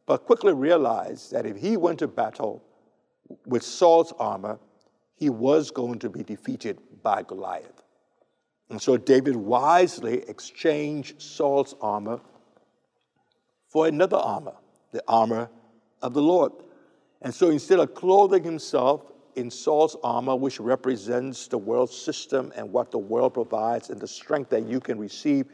but 0.05 0.25
quickly 0.25 0.53
realized 0.53 1.31
that 1.31 1.45
if 1.45 1.57
he 1.57 1.77
went 1.77 1.97
to 1.99 2.07
battle 2.07 2.63
with 3.47 3.63
Saul's 3.63 4.13
armor, 4.19 4.59
he 5.15 5.29
was 5.29 5.71
going 5.71 5.97
to 5.99 6.09
be 6.09 6.21
defeated 6.21 6.77
by 7.01 7.23
Goliath. 7.23 7.81
And 8.69 8.79
so 8.79 8.97
David 8.97 9.35
wisely 9.35 10.23
exchanged 10.27 11.21
Saul's 11.21 11.75
armor 11.81 12.19
for 13.69 13.87
another 13.87 14.17
armor, 14.17 14.55
the 14.91 15.03
armor 15.07 15.49
of 16.01 16.13
the 16.13 16.21
Lord. 16.21 16.51
And 17.21 17.33
so 17.33 17.49
instead 17.49 17.79
of 17.79 17.95
clothing 17.95 18.43
himself 18.43 19.11
in 19.35 19.49
Saul's 19.49 19.95
armor, 20.03 20.35
which 20.35 20.59
represents 20.59 21.47
the 21.47 21.57
world 21.57 21.89
system 21.89 22.51
and 22.55 22.71
what 22.71 22.91
the 22.91 22.97
world 22.97 23.33
provides 23.33 23.89
and 23.89 23.99
the 23.99 24.07
strength 24.07 24.49
that 24.49 24.67
you 24.67 24.79
can 24.79 24.99
receive 24.99 25.47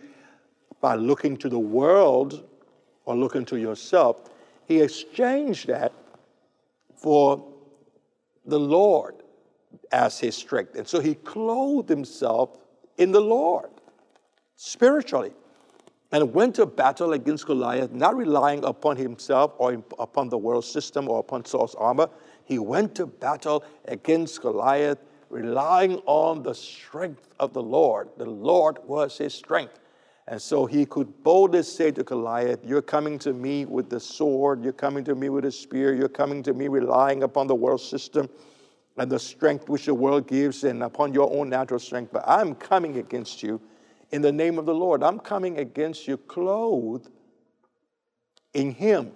by 0.82 0.96
looking 0.96 1.38
to 1.38 1.50
the 1.50 1.60
world 1.60 2.48
or 3.06 3.16
looking 3.16 3.46
to 3.46 3.58
yourself, 3.58 4.30
he 4.68 4.82
exchanged 4.82 5.68
that 5.68 5.92
for 6.96 7.44
the 8.46 8.60
Lord 8.60 9.16
as 9.92 10.20
his 10.20 10.36
strength. 10.36 10.76
And 10.76 10.88
so 10.88 11.00
he 11.00 11.16
clothed 11.16 11.90
himself 11.90 12.58
in 12.98 13.12
the 13.12 13.22
Lord 13.22 13.70
spiritually 14.56 15.32
and 16.12 16.34
went 16.34 16.56
to 16.56 16.66
battle 16.66 17.14
against 17.14 17.46
Goliath, 17.46 17.92
not 17.92 18.16
relying 18.16 18.64
upon 18.66 18.98
himself 18.98 19.54
or 19.58 19.82
upon 19.98 20.30
the 20.30 20.38
world 20.38 20.66
system 20.66 21.10
or 21.10 21.20
upon 21.20 21.46
Saul's 21.46 21.76
armor. 21.76 22.10
He 22.44 22.60
went 22.60 22.96
to 22.96 23.06
battle 23.06 23.64
against 23.86 24.42
Goliath, 24.42 25.00
relying 25.30 26.02
on 26.06 26.44
the 26.44 26.54
strength 26.54 27.30
of 27.40 27.54
the 27.54 27.64
Lord. 27.64 28.10
The 28.18 28.30
Lord 28.30 28.80
was 28.86 29.18
his 29.18 29.34
strength. 29.34 29.80
And 30.28 30.42
so 30.42 30.66
he 30.66 30.86
could 30.86 31.24
boldly 31.24 31.64
say 31.64 31.92
to 31.92 32.04
Goliath, 32.04 32.60
You're 32.64 32.82
coming 32.82 33.20
to 33.20 33.34
me 33.34 33.66
with 33.66 33.90
the 33.90 34.00
sword, 34.00 34.64
you're 34.64 34.74
coming 34.74 35.04
to 35.06 35.16
me 35.16 35.30
with 35.30 35.46
a 35.46 35.52
spear, 35.52 35.94
you're 35.94 36.10
coming 36.10 36.44
to 36.44 36.54
me 36.54 36.68
relying 36.68 37.24
upon 37.24 37.48
the 37.48 37.56
world 37.56 37.82
system 37.82 38.30
and 38.98 39.12
the 39.12 39.20
strength 39.20 39.68
which 39.70 39.86
the 39.86 39.94
world 39.94 40.28
gives 40.28 40.64
and 40.64 40.84
upon 40.84 41.14
your 41.14 41.34
own 41.36 41.50
natural 41.50 41.80
strength. 41.80 42.12
But 42.12 42.24
I'm 42.28 42.56
coming 42.56 42.98
against 42.98 43.42
you 43.42 43.62
in 44.12 44.22
the 44.22 44.32
name 44.32 44.60
of 44.60 44.66
the 44.66 44.76
Lord. 44.76 45.04
I'm 45.04 45.20
coming 45.20 45.60
against 45.60 46.08
you 46.08 46.18
clothed 46.18 47.10
in 48.54 48.72
Him. 48.72 49.12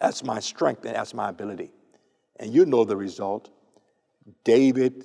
That's 0.00 0.22
my 0.22 0.40
strength 0.40 0.84
and 0.84 0.94
that's 0.94 1.14
my 1.14 1.30
ability. 1.30 1.72
And 2.38 2.52
you 2.52 2.66
know 2.66 2.84
the 2.84 2.96
result. 2.96 3.50
David 4.44 5.04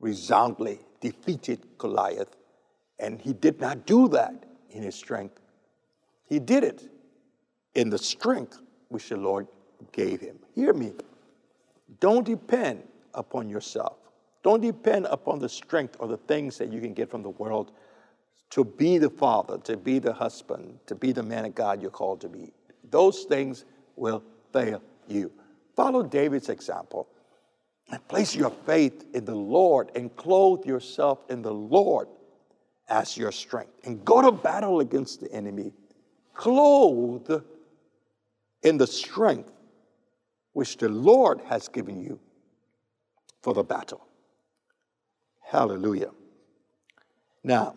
resoundingly 0.00 0.80
defeated 1.00 1.66
Goliath, 1.78 2.36
and 3.02 3.20
he 3.20 3.32
did 3.32 3.60
not 3.60 3.84
do 3.84 4.08
that 4.08 4.46
in 4.70 4.82
his 4.82 4.94
strength. 4.94 5.40
He 6.28 6.38
did 6.38 6.64
it 6.64 6.88
in 7.74 7.90
the 7.90 7.98
strength 7.98 8.60
which 8.88 9.08
the 9.08 9.16
Lord 9.16 9.48
gave 9.90 10.20
him. 10.20 10.38
Hear 10.54 10.72
me. 10.72 10.92
Don't 12.00 12.24
depend 12.24 12.84
upon 13.12 13.50
yourself. 13.50 13.96
Don't 14.42 14.60
depend 14.60 15.06
upon 15.06 15.40
the 15.40 15.48
strength 15.48 15.96
or 15.98 16.08
the 16.08 16.16
things 16.16 16.56
that 16.58 16.72
you 16.72 16.80
can 16.80 16.94
get 16.94 17.10
from 17.10 17.22
the 17.22 17.30
world 17.30 17.72
to 18.50 18.64
be 18.64 18.98
the 18.98 19.10
father, 19.10 19.58
to 19.58 19.76
be 19.76 19.98
the 19.98 20.12
husband, 20.12 20.78
to 20.86 20.94
be 20.94 21.12
the 21.12 21.22
man 21.22 21.44
of 21.44 21.54
God 21.54 21.82
you're 21.82 21.90
called 21.90 22.20
to 22.20 22.28
be. 22.28 22.52
Those 22.90 23.24
things 23.24 23.64
will 23.96 24.22
fail 24.52 24.80
you. 25.08 25.32
Follow 25.74 26.02
David's 26.02 26.48
example 26.48 27.08
and 27.90 28.06
place 28.08 28.34
your 28.34 28.50
faith 28.50 29.06
in 29.12 29.24
the 29.24 29.34
Lord 29.34 29.90
and 29.96 30.14
clothe 30.16 30.64
yourself 30.64 31.18
in 31.28 31.42
the 31.42 31.52
Lord 31.52 32.08
as 32.92 33.16
your 33.16 33.32
strength. 33.32 33.72
And 33.84 34.04
go 34.04 34.20
to 34.20 34.30
battle 34.30 34.80
against 34.80 35.20
the 35.20 35.32
enemy, 35.32 35.72
clothed 36.34 37.42
in 38.62 38.76
the 38.76 38.86
strength 38.86 39.50
which 40.52 40.76
the 40.76 40.90
Lord 40.90 41.40
has 41.48 41.68
given 41.68 42.00
you 42.02 42.20
for 43.42 43.54
the 43.54 43.64
battle. 43.64 44.06
Hallelujah. 45.40 46.10
Now, 47.42 47.76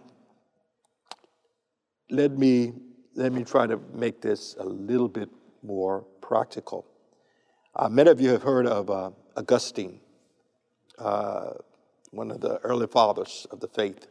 let 2.09 2.37
me, 2.37 2.73
let 3.15 3.31
me 3.31 3.45
try 3.45 3.65
to 3.67 3.79
make 3.93 4.21
this 4.21 4.55
a 4.59 4.65
little 4.65 5.07
bit 5.07 5.29
more 5.63 6.05
practical. 6.21 6.85
Uh, 7.73 7.87
many 7.87 8.09
of 8.09 8.19
you 8.19 8.31
have 8.31 8.43
heard 8.43 8.67
of 8.67 8.89
uh, 8.89 9.11
Augustine, 9.37 10.01
uh, 10.99 11.51
one 12.11 12.31
of 12.31 12.41
the 12.41 12.57
early 12.59 12.87
fathers 12.87 13.47
of 13.49 13.61
the 13.61 13.67
faith. 13.67 14.07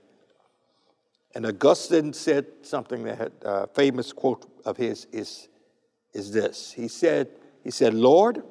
And 1.35 1.47
Augustine 1.47 2.13
said 2.13 2.47
something 2.63 3.03
that 3.05 3.19
had 3.19 3.33
a 3.43 3.49
uh, 3.49 3.67
famous 3.75 4.13
quote 4.13 4.47
of 4.65 4.77
his 4.77 5.07
is, 5.13 5.49
is 6.13 6.33
this. 6.33 6.73
He 6.73 6.87
said, 6.87 7.29
he 7.65 7.71
said, 7.71 7.93
Lord, 7.93 8.45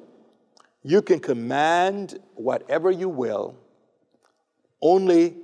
you 0.82 1.00
can 1.00 1.18
command 1.18 2.18
whatever 2.34 2.90
you 2.90 3.08
will, 3.08 3.56
only 4.82 5.36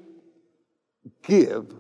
give 1.23 1.75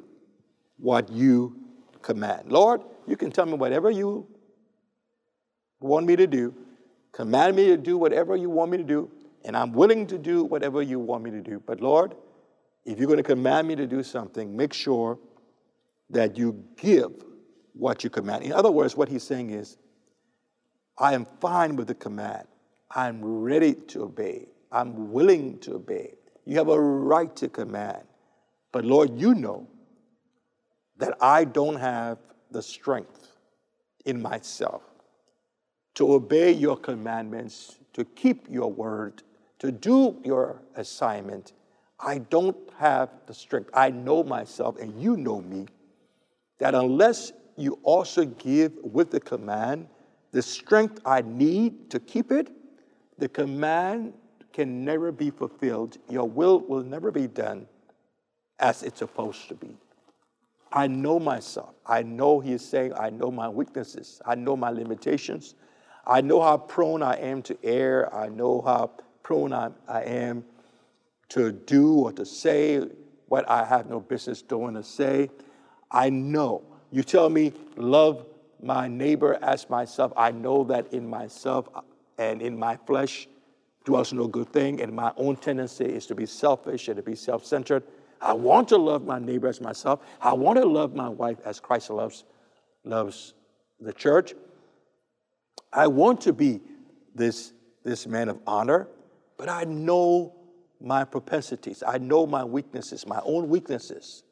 what 0.79 1.11
you 1.11 1.57
command. 2.01 2.51
Lord, 2.51 2.81
you 3.07 3.17
can 3.17 3.31
tell 3.31 3.45
me 3.45 3.53
whatever 3.53 3.91
you 3.91 4.27
want 5.81 6.07
me 6.07 6.17
to 6.17 6.27
do, 6.27 6.55
command 7.13 7.55
me 7.55 7.67
to 7.67 7.77
do 7.77 7.99
whatever 7.99 8.35
you 8.35 8.49
want 8.49 8.71
me 8.71 8.79
to 8.79 8.85
do, 8.85 9.11
and 9.45 9.55
I'm 9.55 9.73
willing 9.73 10.07
to 10.07 10.17
do 10.17 10.43
whatever 10.45 10.81
you 10.81 10.99
want 10.99 11.23
me 11.23 11.31
to 11.31 11.43
do. 11.43 11.63
But 11.67 11.83
Lord, 11.83 12.15
if 12.87 12.99
you're 12.99 13.09
going 13.09 13.19
to 13.19 13.23
command 13.23 13.69
me 13.69 13.77
to 13.77 13.87
do 13.87 14.03
something, 14.03 14.57
make 14.57 14.73
sure 14.73 15.19
that 16.11 16.37
you 16.37 16.65
give 16.77 17.13
what 17.73 18.05
you 18.05 18.11
command. 18.11 18.45
In 18.45 18.53
other 18.53 18.71
words, 18.71 18.97
what 18.97 19.09
he's 19.09 19.23
saying 19.23 19.51
is, 19.51 19.77
I 20.99 21.15
am 21.15 21.27
fine 21.41 21.77
with 21.77 21.87
the 21.87 21.95
command. 21.95 22.47
I'm 22.95 23.25
ready 23.25 23.75
to 23.75 24.03
obey. 24.03 24.49
I'm 24.71 25.13
willing 25.13 25.59
to 25.61 25.75
obey. 25.75 26.15
You 26.45 26.57
have 26.59 26.69
a 26.69 26.81
right 26.81 27.35
to 27.37 27.49
command. 27.49 28.03
But 28.73 28.85
Lord, 28.85 29.19
you 29.19 29.35
know 29.35 29.67
that 30.99 31.17
I 31.21 31.45
don't 31.45 31.77
have 31.77 32.19
the 32.51 32.63
strength 32.63 33.37
in 34.05 34.21
myself 34.21 34.83
to 35.95 36.13
obey 36.13 36.53
your 36.53 36.77
commandments, 36.77 37.77
to 37.93 38.05
keep 38.05 38.47
your 38.49 38.71
word, 38.71 39.23
to 39.59 39.73
do 39.73 40.21
your 40.25 40.63
assignment. 40.77 41.53
I 41.99 42.19
don't 42.19 42.57
have 42.79 43.11
the 43.27 43.35
strength. 43.35 43.71
I 43.75 43.91
know 43.91 44.23
myself, 44.23 44.79
and 44.79 45.01
you 45.01 45.17
know 45.17 45.41
me, 45.41 45.67
that 46.61 46.75
unless 46.75 47.33
you 47.57 47.79
also 47.83 48.25
give 48.25 48.73
with 48.83 49.11
the 49.11 49.21
command 49.21 49.89
the 50.31 50.41
strength 50.41 51.01
I 51.05 51.23
need 51.23 51.91
to 51.91 51.99
keep 51.99 52.31
it, 52.31 52.51
the 53.19 53.29
command 53.29 54.15
can 54.53 54.85
never 54.85 55.11
be 55.11 55.31
fulfilled. 55.31 55.99
Your 56.09 56.29
will 56.29 56.61
will 56.61 56.85
never 56.85 57.11
be 57.11 57.27
done 57.27 57.67
as 58.59 58.83
it's 58.83 58.99
supposed 58.99 59.49
to 59.49 59.55
be. 59.55 59.77
I 60.73 60.87
know 60.87 61.19
myself. 61.19 61.75
I 61.85 62.03
know 62.03 62.39
he 62.39 62.53
is 62.53 62.65
saying, 62.65 62.93
I 62.95 63.11
know 63.11 63.31
my 63.31 63.49
weaknesses. 63.49 64.23
I 64.25 64.37
know 64.37 64.57
my 64.57 64.71
limitations. 64.71 65.57
I 66.07 66.21
know 66.21 66.41
how 66.41 66.59
prone 66.59 67.03
I 67.03 67.15
am 67.15 67.43
to 67.43 67.59
err. 67.65 68.15
I 68.15 68.29
know 68.29 68.63
how 68.63 68.93
prone 69.23 69.53
I, 69.53 69.71
I 69.89 70.03
am 70.03 70.45
to 71.31 71.53
do 71.53 71.95
or 71.95 72.13
to 72.13 72.25
say 72.25 72.85
what 73.27 73.49
I 73.49 73.65
have 73.65 73.89
no 73.89 74.01
business 74.01 74.43
doing 74.43 74.75
to 74.75 74.85
say. 74.85 75.31
I 75.91 76.11
know. 76.11 76.63
You 76.91 77.03
tell 77.03 77.29
me, 77.31 77.53
love 77.77 78.27
my 78.63 78.89
neighbor 78.89 79.39
as 79.43 79.69
myself. 79.71 80.13
I 80.17 80.31
know 80.31 80.65
that 80.65 80.93
in 80.93 81.09
myself 81.09 81.69
and 82.19 82.43
in 82.43 82.59
my 82.59 82.77
flesh 82.77 83.29
dwells 83.85 84.13
no 84.13 84.27
good 84.27 84.53
thing, 84.53 84.83
and 84.83 84.93
my 84.93 85.13
own 85.17 85.37
tendency 85.37 85.87
is 85.87 86.07
to 86.07 86.15
be 86.15 86.27
selfish 86.27 86.89
and 86.89 86.97
to 86.97 87.03
be 87.03 87.15
self 87.15 87.45
centered. 87.45 87.83
I 88.21 88.35
want 88.35 88.69
to 88.69 88.77
love 88.77 89.07
my 89.07 89.19
neighbor 89.19 89.49
as 89.49 89.61
myself. 89.61 90.01
I 90.21 90.35
want 90.35 90.59
to 90.59 90.67
love 90.67 90.95
my 90.95 91.09
wife 91.09 91.39
as 91.45 91.59
Christ 91.59 91.89
loves, 91.89 92.25
loves 92.85 93.35
the 93.81 93.93
church. 93.93 94.35
I 95.73 95.87
want 95.87 96.21
to 96.23 96.33
be 96.33 96.61
this, 97.15 97.53
this 97.83 98.07
man 98.07 98.29
of 98.29 98.39
honor, 98.47 98.89
but 99.39 99.49
I 99.49 99.65
know 99.65 100.35
my 100.81 101.05
propensities. 101.05 101.83
I 101.87 101.99
know 101.99 102.27
my 102.27 102.45
weaknesses, 102.45 103.07
my 103.07 103.21
own 103.25 103.49
weaknesses. 103.49 104.23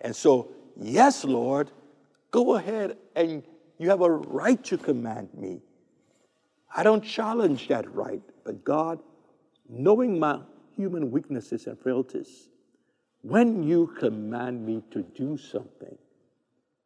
And 0.00 0.14
so, 0.14 0.50
yes, 0.80 1.24
Lord, 1.24 1.70
go 2.30 2.54
ahead 2.56 2.96
and 3.14 3.42
you 3.78 3.90
have 3.90 4.00
a 4.00 4.10
right 4.10 4.62
to 4.64 4.78
command 4.78 5.28
me. 5.34 5.62
I 6.74 6.82
don't 6.82 7.02
challenge 7.04 7.68
that 7.68 7.92
right, 7.94 8.22
but 8.44 8.64
God, 8.64 9.00
knowing 9.68 10.18
my 10.18 10.40
human 10.76 11.10
weaknesses 11.10 11.66
and 11.66 11.78
frailties, 11.78 12.48
when 13.22 13.62
you 13.62 13.94
command 13.98 14.64
me 14.64 14.82
to 14.90 15.02
do 15.02 15.36
something, 15.36 15.96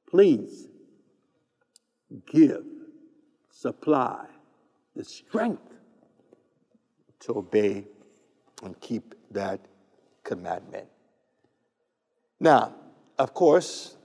please 0.09 0.69
give, 2.31 2.65
supply 3.51 4.27
the 4.95 5.05
strength 5.05 5.75
to 7.21 7.39
obey 7.39 7.85
and 8.63 8.79
keep 8.81 9.15
that 9.31 9.61
commandment. 10.25 10.89
Now, 12.41 12.75
of 13.19 13.35
course, 13.35 13.97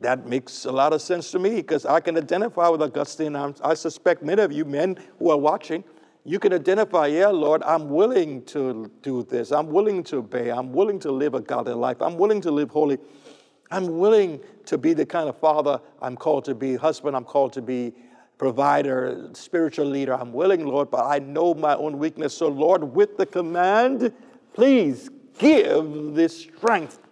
that 0.00 0.26
makes 0.26 0.64
a 0.64 0.72
lot 0.72 0.92
of 0.92 1.02
sense 1.02 1.30
to 1.32 1.38
me 1.38 1.56
because 1.56 1.84
I 1.84 2.00
can 2.00 2.16
identify 2.16 2.68
with 2.68 2.82
Augustine. 2.82 3.34
I'm, 3.34 3.54
i 3.64 3.74
suspect 3.74 4.22
many 4.22 4.42
of 4.42 4.52
you 4.52 4.64
men 4.64 4.98
who 5.18 5.30
are 5.30 5.38
watching 5.38 5.82
you 6.28 6.38
can 6.38 6.52
identify, 6.52 7.06
yeah, 7.06 7.28
Lord, 7.28 7.62
I'm 7.62 7.88
willing 7.88 8.44
to 8.46 8.90
do 9.00 9.22
this. 9.22 9.50
I'm 9.50 9.68
willing 9.68 10.04
to 10.04 10.18
obey. 10.18 10.50
I'm 10.50 10.74
willing 10.74 10.98
to 11.00 11.10
live 11.10 11.32
a 11.32 11.40
godly 11.40 11.72
life. 11.72 12.02
I'm 12.02 12.18
willing 12.18 12.42
to 12.42 12.50
live 12.50 12.68
holy. 12.68 12.98
I'm 13.70 13.98
willing 13.98 14.40
to 14.66 14.76
be 14.76 14.92
the 14.92 15.06
kind 15.06 15.30
of 15.30 15.38
father 15.38 15.80
I'm 16.02 16.16
called 16.16 16.44
to 16.44 16.54
be, 16.54 16.76
husband 16.76 17.16
I'm 17.16 17.24
called 17.24 17.54
to 17.54 17.62
be, 17.62 17.94
provider, 18.36 19.30
spiritual 19.32 19.86
leader. 19.86 20.12
I'm 20.12 20.34
willing, 20.34 20.66
Lord, 20.66 20.90
but 20.90 21.06
I 21.06 21.18
know 21.18 21.54
my 21.54 21.74
own 21.74 21.98
weakness. 21.98 22.34
So, 22.34 22.48
Lord, 22.48 22.82
with 22.82 23.16
the 23.16 23.24
command, 23.24 24.12
please 24.52 25.08
give 25.38 26.14
this 26.14 26.36
strength. 26.36 27.07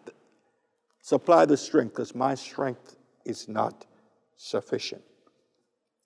Supply 1.06 1.44
the 1.46 1.56
strength, 1.56 1.92
because 1.92 2.16
my 2.16 2.34
strength 2.34 2.96
is 3.24 3.48
not 3.48 3.86
sufficient. 4.34 5.02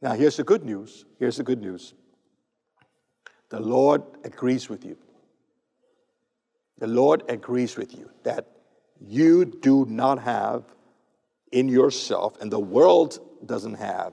Now, 0.03 0.13
here's 0.13 0.37
the 0.37 0.45
good 0.45 0.63
news. 0.63 1.07
Here's 1.19 1.39
the 1.39 1.43
good 1.43 1.63
news. 1.63 1.95
The 3.49 3.61
Lord 3.61 4.03
agrees 4.25 4.69
with 4.69 4.85
you. 4.85 4.99
The 6.77 6.87
Lord 6.87 7.23
agrees 7.31 7.79
with 7.79 7.97
you 7.97 8.11
that 8.25 8.47
you 9.01 9.47
do 9.47 9.87
not 9.87 10.19
have 10.19 10.65
in 11.51 11.71
yourself, 11.71 12.39
and 12.39 12.53
the 12.53 12.61
world 12.61 13.21
doesn't 13.47 13.77
have, 13.77 14.13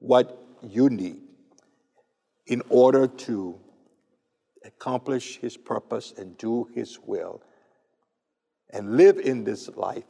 what 0.00 0.36
you 0.64 0.90
need 0.90 1.20
in 2.46 2.60
order 2.70 3.06
to 3.06 3.56
accomplish 4.64 5.36
His 5.36 5.56
purpose 5.56 6.12
and 6.18 6.36
do 6.38 6.68
His 6.74 6.98
will 6.98 7.40
and 8.72 8.96
live 8.96 9.18
in 9.18 9.44
this 9.44 9.68
life, 9.70 10.04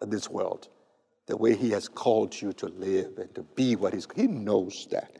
uh, 0.00 0.06
this 0.06 0.28
world, 0.28 0.68
the 1.26 1.36
way 1.36 1.54
He 1.54 1.70
has 1.70 1.88
called 1.88 2.40
you 2.40 2.52
to 2.54 2.66
live 2.66 3.18
and 3.18 3.34
to 3.34 3.42
be 3.42 3.76
what 3.76 3.94
He's. 3.94 4.06
He 4.14 4.26
knows 4.26 4.86
that. 4.90 5.16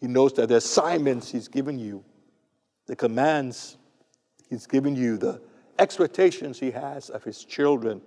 He 0.00 0.06
knows 0.06 0.32
that 0.34 0.48
the 0.48 0.56
assignments 0.56 1.30
He's 1.30 1.48
given 1.48 1.78
you, 1.78 2.04
the 2.86 2.96
commands 2.96 3.78
He's 4.50 4.66
given 4.66 4.94
you, 4.94 5.16
the 5.16 5.40
expectations 5.78 6.58
He 6.58 6.70
has 6.70 7.10
of 7.10 7.24
His 7.24 7.44
children, 7.44 8.02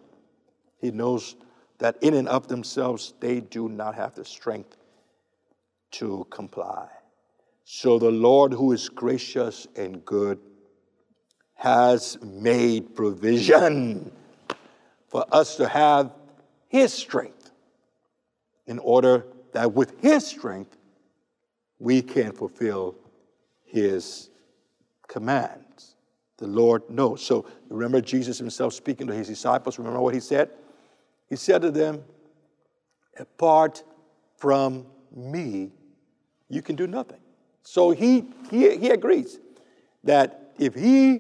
He 0.80 0.92
knows 0.92 1.36
that 1.80 1.98
in 2.02 2.14
and 2.14 2.28
of 2.28 2.48
themselves 2.48 3.14
they 3.20 3.40
do 3.40 3.70
not 3.70 3.96
have 3.96 4.16
the 4.16 4.26
strength 4.26 4.78
to 5.92 6.26
comply. 6.30 6.88
So 7.64 8.00
the 8.00 8.12
Lord, 8.12 8.54
who 8.54 8.72
is 8.72 8.90
gracious 8.90 9.68
and 9.76 10.04
good, 10.06 10.40
has 11.58 12.18
made 12.22 12.96
provision 12.96 14.12
for 15.08 15.26
us 15.32 15.58
to 15.58 15.68
have 15.68 16.12
His 16.70 16.94
strength 16.94 17.52
in 18.66 18.80
order 18.80 19.26
that 19.54 19.74
with 19.74 20.00
His 20.02 20.26
strength 20.26 20.78
we 21.80 22.02
can 22.02 22.32
fulfill 22.32 22.96
his 23.66 24.30
commands. 25.08 25.96
The 26.38 26.48
Lord 26.48 26.90
knows. 26.90 27.22
So 27.22 27.46
remember 27.70 28.02
Jesus 28.02 28.38
himself 28.38 28.74
speaking 28.74 29.08
to 29.08 29.14
his 29.14 29.28
disciples. 29.28 29.78
Remember 29.78 30.02
what 30.02 30.14
he 30.14 30.20
said? 30.20 30.50
He 31.30 31.36
said 31.36 31.62
to 31.62 31.72
them, 31.72 32.04
Apart 33.20 33.84
from 34.38 34.86
me, 35.16 35.72
you 36.50 36.62
can 36.62 36.76
do 36.76 36.86
nothing. 36.86 37.20
So 37.64 37.92
he, 37.92 38.26
he, 38.52 38.78
he 38.78 38.90
agrees 38.90 39.40
that 40.04 40.54
if 40.60 40.76
he 40.76 41.20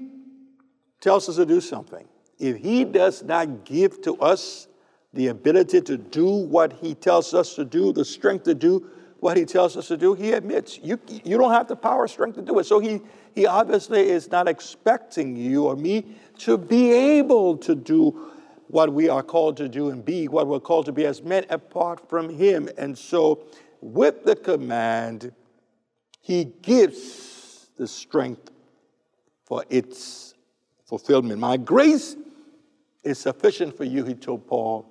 tells 0.99 1.29
us 1.29 1.35
to 1.35 1.45
do 1.45 1.61
something, 1.61 2.07
if 2.39 2.57
he 2.57 2.83
does 2.83 3.23
not 3.23 3.65
give 3.65 4.01
to 4.03 4.15
us 4.17 4.67
the 5.13 5.27
ability 5.27 5.81
to 5.81 5.97
do 5.97 6.27
what 6.27 6.73
he 6.73 6.93
tells 6.93 7.33
us 7.33 7.55
to 7.55 7.65
do, 7.65 7.91
the 7.91 8.05
strength 8.05 8.43
to 8.43 8.53
do 8.53 8.87
what 9.19 9.35
he 9.35 9.45
tells 9.45 9.75
us 9.75 9.87
to 9.87 9.97
do, 9.97 10.13
he 10.13 10.33
admits 10.33 10.79
you, 10.83 10.99
you 11.23 11.37
don't 11.37 11.51
have 11.51 11.67
the 11.67 11.75
power 11.75 12.07
strength 12.07 12.35
to 12.35 12.41
do 12.41 12.59
it. 12.59 12.65
So 12.65 12.79
he, 12.79 13.01
he 13.33 13.47
obviously 13.47 14.09
is 14.09 14.29
not 14.29 14.47
expecting 14.47 15.35
you 15.35 15.65
or 15.65 15.75
me 15.75 16.15
to 16.39 16.57
be 16.57 16.91
able 16.91 17.57
to 17.57 17.73
do 17.73 18.31
what 18.67 18.93
we 18.93 19.09
are 19.09 19.23
called 19.23 19.57
to 19.57 19.69
do 19.69 19.89
and 19.89 20.03
be 20.03 20.27
what 20.27 20.45
we're 20.47 20.59
called 20.59 20.85
to 20.85 20.91
be 20.91 21.05
as 21.05 21.23
men 21.23 21.45
apart 21.49 22.07
from 22.09 22.29
him. 22.29 22.69
And 22.77 22.97
so, 22.97 23.43
with 23.81 24.25
the 24.25 24.35
command, 24.35 25.31
he 26.19 26.45
gives 26.61 27.69
the 27.77 27.87
strength 27.87 28.51
for 29.45 29.63
its 29.69 30.26
fulfillment. 30.87 31.39
My 31.39 31.57
grace 31.57 32.15
is 33.03 33.19
sufficient 33.19 33.75
for 33.75 33.83
you, 33.83 34.03
he 34.03 34.15
told 34.15 34.47
Paul. 34.47 34.85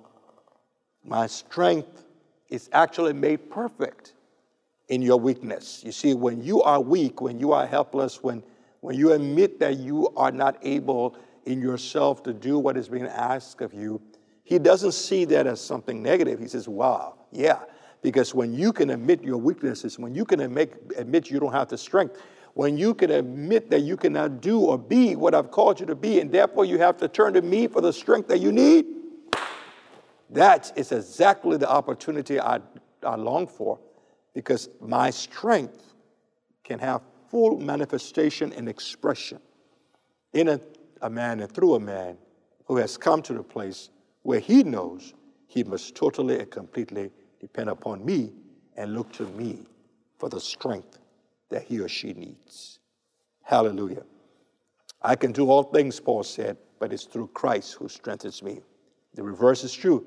My 1.03 1.27
strength 1.27 2.05
is 2.49 2.69
actually 2.71 3.13
made 3.13 3.49
perfect 3.49 4.13
in 4.89 5.01
your 5.01 5.19
weakness. 5.19 5.83
You 5.83 5.91
see, 5.91 6.13
when 6.13 6.43
you 6.43 6.61
are 6.63 6.79
weak, 6.79 7.19
when 7.21 7.39
you 7.39 7.51
are 7.51 7.65
helpless, 7.65 8.23
when, 8.23 8.43
when 8.81 8.97
you 8.97 9.11
admit 9.11 9.59
that 9.59 9.77
you 9.77 10.09
are 10.15 10.31
not 10.31 10.57
able 10.61 11.17
in 11.45 11.61
yourself 11.61 12.23
to 12.23 12.33
do 12.33 12.57
what 12.59 12.77
is 12.77 12.87
being 12.87 13.05
asked 13.05 13.61
of 13.61 13.73
you, 13.73 14.01
he 14.43 14.59
doesn't 14.59 14.93
see 14.93 15.25
that 15.25 15.45
as 15.45 15.59
something 15.59 16.01
negative. 16.01 16.39
He 16.39 16.47
says, 16.47 16.69
wow, 16.69 17.15
yeah. 17.31 17.59
Because 18.01 18.33
when 18.33 18.53
you 18.53 18.71
can 18.71 18.91
admit 18.91 19.23
your 19.23 19.37
weaknesses, 19.37 19.99
when 19.99 20.15
you 20.15 20.23
can 20.23 20.39
admit, 20.39 20.73
admit 20.95 21.29
you 21.29 21.39
don't 21.39 21.51
have 21.51 21.67
the 21.67 21.77
strength, 21.77 22.21
when 22.57 22.75
you 22.75 22.95
can 22.95 23.11
admit 23.11 23.69
that 23.69 23.81
you 23.81 23.95
cannot 23.95 24.41
do 24.41 24.59
or 24.61 24.79
be 24.79 25.15
what 25.15 25.35
I've 25.35 25.51
called 25.51 25.79
you 25.79 25.85
to 25.85 25.95
be, 25.95 26.19
and 26.19 26.31
therefore 26.31 26.65
you 26.65 26.79
have 26.79 26.97
to 26.97 27.07
turn 27.07 27.33
to 27.35 27.43
me 27.43 27.67
for 27.67 27.81
the 27.81 27.93
strength 27.93 28.27
that 28.29 28.39
you 28.39 28.51
need, 28.51 28.87
that 30.31 30.73
is 30.75 30.91
exactly 30.91 31.57
the 31.57 31.69
opportunity 31.69 32.39
I, 32.39 32.59
I 33.03 33.15
long 33.15 33.45
for 33.45 33.77
because 34.33 34.69
my 34.81 35.11
strength 35.11 35.93
can 36.63 36.79
have 36.79 37.03
full 37.29 37.59
manifestation 37.59 38.51
and 38.53 38.67
expression 38.67 39.39
in 40.33 40.47
a, 40.47 40.59
a 41.03 41.11
man 41.11 41.41
and 41.41 41.51
through 41.51 41.75
a 41.75 41.79
man 41.79 42.17
who 42.65 42.77
has 42.77 42.97
come 42.97 43.21
to 43.21 43.33
the 43.33 43.43
place 43.43 43.91
where 44.23 44.39
he 44.39 44.63
knows 44.63 45.13
he 45.45 45.63
must 45.63 45.93
totally 45.93 46.39
and 46.39 46.49
completely 46.49 47.11
depend 47.39 47.69
upon 47.69 48.03
me 48.03 48.33
and 48.77 48.95
look 48.95 49.11
to 49.13 49.27
me 49.27 49.59
for 50.17 50.27
the 50.27 50.41
strength 50.41 50.97
that 51.49 51.63
he 51.63 51.79
or 51.79 51.87
she 51.87 52.13
needs. 52.13 52.79
Hallelujah. 53.43 54.03
I 55.01 55.15
can 55.15 55.31
do 55.31 55.49
all 55.49 55.63
things, 55.63 55.99
Paul 55.99 56.23
said, 56.23 56.57
but 56.79 56.91
it's 56.91 57.05
through 57.05 57.27
Christ 57.27 57.73
who 57.73 57.87
strengthens 57.87 58.43
me. 58.43 58.61
The 59.13 59.23
reverse 59.23 59.63
is 59.63 59.73
true. 59.73 60.05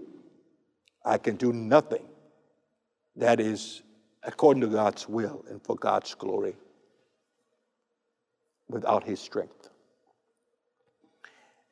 I 1.04 1.18
can 1.18 1.36
do 1.36 1.52
nothing 1.52 2.06
that 3.16 3.40
is 3.40 3.82
according 4.22 4.60
to 4.60 4.66
God's 4.66 5.08
will 5.08 5.44
and 5.48 5.62
for 5.62 5.76
God's 5.76 6.14
glory 6.14 6.54
without 8.68 9.04
his 9.04 9.20
strength. 9.20 9.70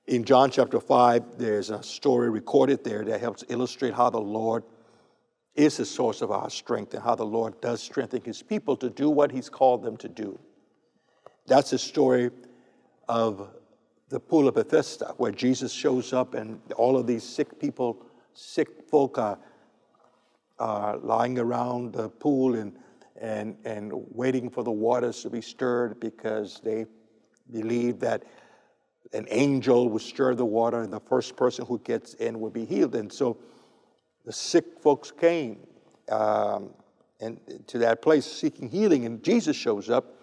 In 0.06 0.24
John 0.24 0.50
chapter 0.50 0.80
5, 0.80 1.36
there's 1.36 1.68
a 1.68 1.82
story 1.82 2.30
recorded 2.30 2.82
there 2.82 3.04
that 3.04 3.20
helps 3.20 3.44
illustrate 3.48 3.92
how 3.92 4.08
the 4.08 4.20
Lord 4.20 4.64
is 5.58 5.76
the 5.76 5.84
source 5.84 6.22
of 6.22 6.30
our 6.30 6.48
strength 6.48 6.94
and 6.94 7.02
how 7.02 7.16
the 7.16 7.26
Lord 7.26 7.60
does 7.60 7.82
strengthen 7.82 8.22
his 8.22 8.42
people 8.42 8.76
to 8.76 8.88
do 8.88 9.10
what 9.10 9.32
he's 9.32 9.48
called 9.48 9.82
them 9.82 9.96
to 9.96 10.08
do. 10.08 10.38
That's 11.48 11.70
the 11.70 11.78
story 11.78 12.30
of 13.08 13.48
the 14.08 14.20
pool 14.20 14.46
of 14.46 14.54
Bethesda, 14.54 15.14
where 15.16 15.32
Jesus 15.32 15.72
shows 15.72 16.12
up 16.12 16.34
and 16.34 16.60
all 16.76 16.96
of 16.96 17.08
these 17.08 17.24
sick 17.24 17.58
people 17.58 18.06
sick 18.34 18.68
folk 18.88 19.18
are, 19.18 19.36
are 20.60 20.96
lying 20.98 21.40
around 21.40 21.92
the 21.92 22.08
pool 22.08 22.54
and, 22.54 22.72
and, 23.20 23.56
and 23.64 23.90
waiting 24.12 24.48
for 24.48 24.62
the 24.62 24.70
waters 24.70 25.22
to 25.22 25.30
be 25.30 25.40
stirred 25.40 25.98
because 25.98 26.60
they 26.62 26.86
believe 27.50 27.98
that 27.98 28.22
an 29.12 29.26
angel 29.28 29.88
will 29.88 29.98
stir 29.98 30.36
the 30.36 30.44
water 30.44 30.82
and 30.82 30.92
the 30.92 31.00
first 31.00 31.34
person 31.34 31.66
who 31.66 31.80
gets 31.80 32.14
in 32.14 32.38
will 32.38 32.50
be 32.50 32.64
healed. 32.64 32.94
And 32.94 33.12
so 33.12 33.38
the 34.28 34.34
sick 34.34 34.78
folks 34.82 35.10
came 35.10 35.58
um, 36.10 36.68
and 37.18 37.40
to 37.66 37.78
that 37.78 38.02
place 38.02 38.26
seeking 38.26 38.68
healing, 38.68 39.06
and 39.06 39.24
Jesus 39.24 39.56
shows 39.56 39.88
up 39.88 40.16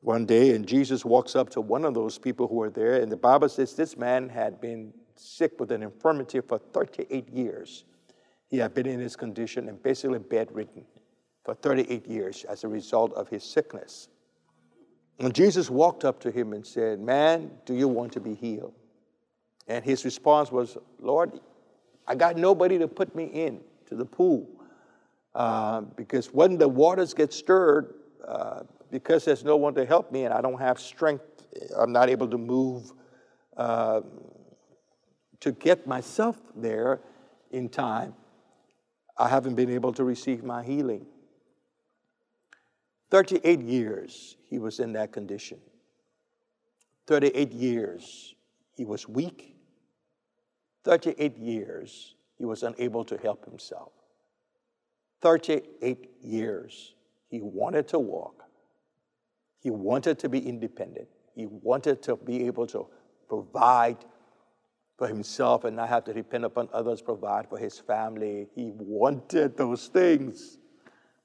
one 0.00 0.26
day, 0.26 0.56
and 0.56 0.66
Jesus 0.66 1.04
walks 1.04 1.36
up 1.36 1.48
to 1.50 1.60
one 1.60 1.84
of 1.84 1.94
those 1.94 2.18
people 2.18 2.48
who 2.48 2.60
are 2.60 2.70
there, 2.70 3.00
and 3.00 3.10
the 3.10 3.16
Bible 3.16 3.48
says 3.48 3.76
this 3.76 3.96
man 3.96 4.28
had 4.28 4.60
been 4.60 4.92
sick 5.14 5.60
with 5.60 5.70
an 5.70 5.84
infirmity 5.84 6.40
for 6.40 6.58
38 6.58 7.28
years. 7.28 7.84
He 8.48 8.58
had 8.58 8.74
been 8.74 8.88
in 8.88 8.98
this 8.98 9.14
condition 9.14 9.68
and 9.68 9.80
basically 9.80 10.18
bedridden 10.18 10.84
for 11.44 11.54
38 11.54 12.08
years 12.08 12.42
as 12.48 12.64
a 12.64 12.68
result 12.68 13.12
of 13.12 13.28
his 13.28 13.44
sickness. 13.44 14.08
And 15.20 15.32
Jesus 15.32 15.70
walked 15.70 16.04
up 16.04 16.18
to 16.22 16.32
him 16.32 16.52
and 16.52 16.66
said, 16.66 16.98
Man, 16.98 17.52
do 17.64 17.74
you 17.74 17.86
want 17.86 18.12
to 18.14 18.20
be 18.20 18.34
healed? 18.34 18.74
And 19.68 19.84
his 19.84 20.04
response 20.04 20.50
was, 20.50 20.76
Lord, 20.98 21.38
I 22.10 22.16
got 22.16 22.36
nobody 22.36 22.76
to 22.76 22.88
put 22.88 23.14
me 23.14 23.26
in 23.26 23.60
to 23.86 23.94
the 23.94 24.04
pool. 24.04 24.48
Uh, 25.32 25.82
because 25.82 26.34
when 26.34 26.58
the 26.58 26.66
waters 26.66 27.14
get 27.14 27.32
stirred, 27.32 27.94
uh, 28.26 28.62
because 28.90 29.24
there's 29.24 29.44
no 29.44 29.56
one 29.56 29.74
to 29.76 29.86
help 29.86 30.10
me 30.10 30.24
and 30.24 30.34
I 30.34 30.40
don't 30.40 30.58
have 30.58 30.80
strength, 30.80 31.22
I'm 31.78 31.92
not 31.92 32.08
able 32.08 32.26
to 32.26 32.36
move 32.36 32.92
uh, 33.56 34.00
to 35.38 35.52
get 35.52 35.86
myself 35.86 36.36
there 36.56 37.00
in 37.52 37.68
time, 37.68 38.14
I 39.16 39.28
haven't 39.28 39.54
been 39.54 39.70
able 39.70 39.92
to 39.92 40.02
receive 40.02 40.42
my 40.42 40.64
healing. 40.64 41.06
38 43.12 43.60
years 43.60 44.36
he 44.48 44.58
was 44.58 44.80
in 44.80 44.94
that 44.94 45.12
condition. 45.12 45.60
38 47.06 47.52
years 47.52 48.34
he 48.76 48.84
was 48.84 49.08
weak. 49.08 49.49
38 50.84 51.36
years 51.36 52.14
he 52.38 52.44
was 52.44 52.62
unable 52.62 53.04
to 53.04 53.16
help 53.18 53.44
himself. 53.44 53.92
38 55.22 56.10
years 56.22 56.94
he 57.28 57.40
wanted 57.40 57.86
to 57.88 57.98
walk. 57.98 58.44
He 59.62 59.70
wanted 59.70 60.18
to 60.20 60.28
be 60.28 60.38
independent. 60.38 61.08
He 61.34 61.46
wanted 61.46 62.02
to 62.04 62.16
be 62.16 62.46
able 62.46 62.66
to 62.68 62.86
provide 63.28 63.98
for 64.96 65.06
himself 65.06 65.64
and 65.64 65.76
not 65.76 65.88
have 65.88 66.04
to 66.04 66.12
depend 66.12 66.44
upon 66.44 66.68
others, 66.72 67.00
provide 67.00 67.48
for 67.48 67.58
his 67.58 67.78
family. 67.78 68.48
He 68.54 68.72
wanted 68.74 69.56
those 69.56 69.88
things. 69.88 70.58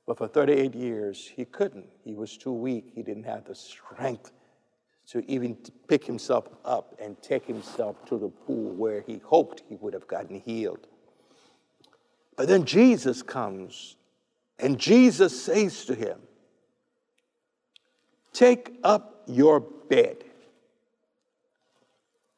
But 0.05 0.17
for 0.17 0.27
38 0.27 0.75
years, 0.75 1.31
he 1.35 1.45
couldn't. 1.45 1.87
He 2.03 2.13
was 2.13 2.37
too 2.37 2.53
weak. 2.53 2.91
He 2.93 3.03
didn't 3.03 3.23
have 3.23 3.45
the 3.45 3.55
strength 3.55 4.31
to 5.07 5.23
even 5.29 5.57
pick 5.87 6.03
himself 6.03 6.47
up 6.63 6.95
and 6.99 7.21
take 7.21 7.45
himself 7.45 8.03
to 8.05 8.17
the 8.17 8.29
pool 8.29 8.71
where 8.71 9.01
he 9.01 9.19
hoped 9.23 9.63
he 9.69 9.75
would 9.75 9.93
have 9.93 10.07
gotten 10.07 10.39
healed. 10.39 10.87
But 12.35 12.47
then 12.47 12.65
Jesus 12.65 13.21
comes, 13.21 13.95
and 14.59 14.79
Jesus 14.79 15.39
says 15.43 15.85
to 15.85 15.95
him, 15.95 16.19
Take 18.33 18.79
up 18.83 19.23
your 19.27 19.61
bed 19.61 20.23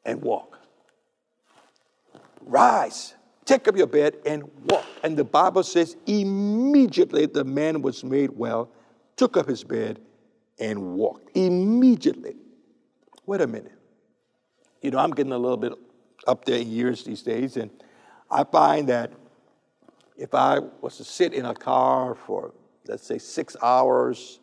and 0.04 0.22
walk. 0.22 0.58
Rise, 2.40 3.14
take 3.44 3.66
up 3.66 3.76
your 3.76 3.88
bed, 3.88 4.16
and 4.24 4.44
walk. 4.70 4.84
And 5.02 5.16
the 5.16 5.24
Bible 5.24 5.62
says, 5.62 5.96
immediately 6.06 7.26
the 7.26 7.44
man 7.44 7.82
was 7.82 8.04
made 8.04 8.30
well, 8.30 8.70
took 9.16 9.36
up 9.36 9.48
his 9.48 9.64
bed, 9.64 10.00
and 10.60 10.94
walked. 10.94 11.36
Immediately. 11.36 12.36
Wait 13.28 13.42
a 13.42 13.46
minute. 13.46 13.76
You 14.80 14.90
know, 14.90 14.96
I'm 14.96 15.10
getting 15.10 15.32
a 15.34 15.38
little 15.38 15.58
bit 15.58 15.74
up 16.26 16.46
there 16.46 16.58
in 16.58 16.66
years 16.66 17.04
these 17.04 17.20
days, 17.20 17.58
and 17.58 17.70
I 18.30 18.42
find 18.44 18.88
that 18.88 19.12
if 20.16 20.32
I 20.32 20.60
was 20.80 20.96
to 20.96 21.04
sit 21.04 21.34
in 21.34 21.44
a 21.44 21.54
car 21.54 22.14
for, 22.14 22.54
let's 22.86 23.06
say, 23.06 23.18
six 23.18 23.54
hours, 23.62 24.40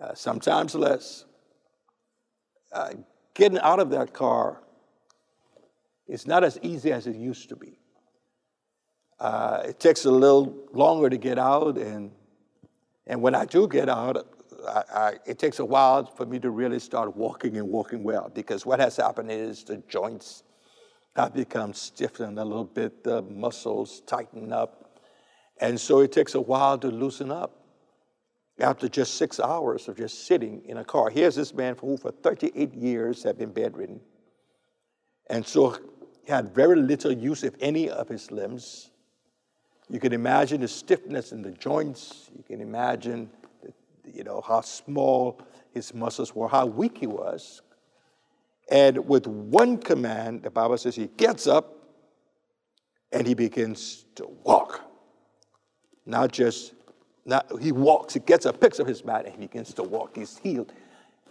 uh, 0.00 0.14
sometimes 0.14 0.74
less, 0.74 1.26
uh, 2.72 2.94
getting 3.34 3.58
out 3.58 3.80
of 3.80 3.90
that 3.90 4.14
car 4.14 4.62
it's 6.08 6.26
not 6.26 6.42
as 6.42 6.58
easy 6.62 6.90
as 6.92 7.06
it 7.06 7.16
used 7.16 7.50
to 7.50 7.56
be. 7.56 7.78
Uh, 9.18 9.64
it 9.66 9.78
takes 9.78 10.06
a 10.06 10.10
little 10.10 10.56
longer 10.72 11.10
to 11.10 11.18
get 11.18 11.38
out, 11.38 11.76
and, 11.76 12.12
and 13.06 13.20
when 13.20 13.34
I 13.34 13.44
do 13.44 13.68
get 13.68 13.90
out, 13.90 14.26
I, 14.68 14.82
I, 14.94 15.14
it 15.26 15.38
takes 15.38 15.58
a 15.58 15.64
while 15.64 16.04
for 16.04 16.26
me 16.26 16.38
to 16.40 16.50
really 16.50 16.78
start 16.78 17.16
walking 17.16 17.56
and 17.56 17.68
walking 17.68 18.02
well 18.02 18.30
because 18.34 18.66
what 18.66 18.80
has 18.80 18.96
happened 18.96 19.30
is 19.30 19.64
the 19.64 19.78
joints 19.88 20.42
have 21.16 21.34
become 21.34 21.74
stiffened 21.74 22.38
a 22.38 22.44
little 22.44 22.64
bit, 22.64 23.02
the 23.04 23.22
muscles 23.22 24.02
tighten 24.06 24.52
up, 24.52 25.00
and 25.60 25.78
so 25.80 26.00
it 26.00 26.12
takes 26.12 26.34
a 26.34 26.40
while 26.40 26.78
to 26.78 26.88
loosen 26.88 27.30
up 27.30 27.60
after 28.58 28.88
just 28.88 29.14
six 29.14 29.40
hours 29.40 29.88
of 29.88 29.96
just 29.96 30.26
sitting 30.26 30.62
in 30.66 30.78
a 30.78 30.84
car. 30.84 31.10
Here's 31.10 31.34
this 31.34 31.54
man 31.54 31.76
who 31.80 31.96
for 31.96 32.10
38 32.10 32.74
years 32.74 33.22
had 33.22 33.38
been 33.38 33.52
bedridden. 33.52 34.00
And 35.28 35.46
so 35.46 35.76
had 36.26 36.54
very 36.54 36.76
little 36.76 37.12
use, 37.12 37.42
if 37.42 37.54
any, 37.60 37.88
of 37.88 38.08
his 38.08 38.30
limbs. 38.30 38.90
You 39.88 39.98
can 39.98 40.12
imagine 40.12 40.60
the 40.60 40.68
stiffness 40.68 41.32
in 41.32 41.42
the 41.42 41.50
joints. 41.50 42.30
You 42.36 42.44
can 42.44 42.60
imagine, 42.60 43.30
you 44.14 44.24
know, 44.24 44.40
how 44.46 44.60
small 44.60 45.40
his 45.72 45.94
muscles 45.94 46.34
were, 46.34 46.48
how 46.48 46.66
weak 46.66 46.98
he 46.98 47.06
was. 47.06 47.62
And 48.70 49.06
with 49.08 49.26
one 49.26 49.78
command, 49.78 50.42
the 50.42 50.50
Bible 50.50 50.78
says 50.78 50.94
he 50.94 51.08
gets 51.16 51.46
up 51.46 51.76
and 53.12 53.26
he 53.26 53.34
begins 53.34 54.04
to 54.14 54.26
walk. 54.44 54.82
Not 56.06 56.32
just, 56.32 56.74
not, 57.24 57.50
he 57.60 57.72
walks, 57.72 58.14
he 58.14 58.20
gets 58.20 58.46
up, 58.46 58.60
picks 58.60 58.80
up 58.80 58.86
his 58.86 59.04
mat, 59.04 59.26
and 59.26 59.34
he 59.34 59.40
begins 59.40 59.74
to 59.74 59.82
walk. 59.82 60.16
He's 60.16 60.38
healed. 60.38 60.72